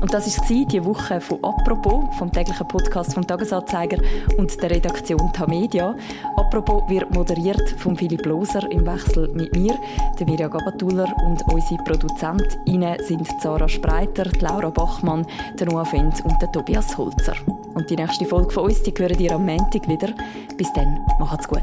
Und 0.00 0.12
das 0.12 0.26
war 0.36 0.66
die 0.66 0.84
Woche 0.84 1.20
von 1.20 1.38
«Apropos», 1.44 2.04
vom 2.18 2.32
täglichen 2.32 2.66
Podcast 2.66 3.14
vom 3.14 3.24
«Tagesanzeiger» 3.24 3.98
und 4.36 4.60
der 4.60 4.70
Redaktion 4.70 5.32
«Tamedia». 5.32 5.94
«Apropos» 6.36 6.82
wird 6.88 7.14
moderiert 7.14 7.76
von 7.78 7.96
Philipp 7.96 8.26
Loser 8.26 8.68
im 8.72 8.84
Wechsel 8.84 9.28
mit 9.28 9.54
mir, 9.54 9.78
der 10.18 10.26
Mirja 10.26 10.48
Gabatuller 10.48 11.06
und 11.24 11.40
unsere 11.52 11.82
ProduzentInnen 11.84 12.98
sind 13.04 13.28
Sarah 13.40 13.68
Spreiter, 13.68 14.24
Laura 14.40 14.70
Bachmann, 14.70 15.24
der 15.56 15.68
Noah 15.68 15.84
Fendt 15.84 16.20
und 16.24 16.42
der 16.42 16.50
Tobias 16.50 16.98
Holzer. 16.98 17.36
Und 17.74 17.88
die 17.90 17.96
nächste 17.96 18.24
Folge 18.26 18.50
von 18.50 18.64
uns, 18.64 18.82
die 18.82 18.92
hören 18.96 19.18
ihr 19.18 19.32
am 19.32 19.46
Montag 19.46 19.88
wieder. 19.88 20.14
Bis 20.56 20.72
dann, 20.74 21.00
macht's 21.18 21.48
gut. 21.48 21.62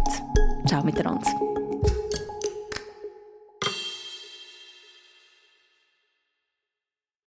Ciao 0.65 0.83
miteinander. 0.83 1.29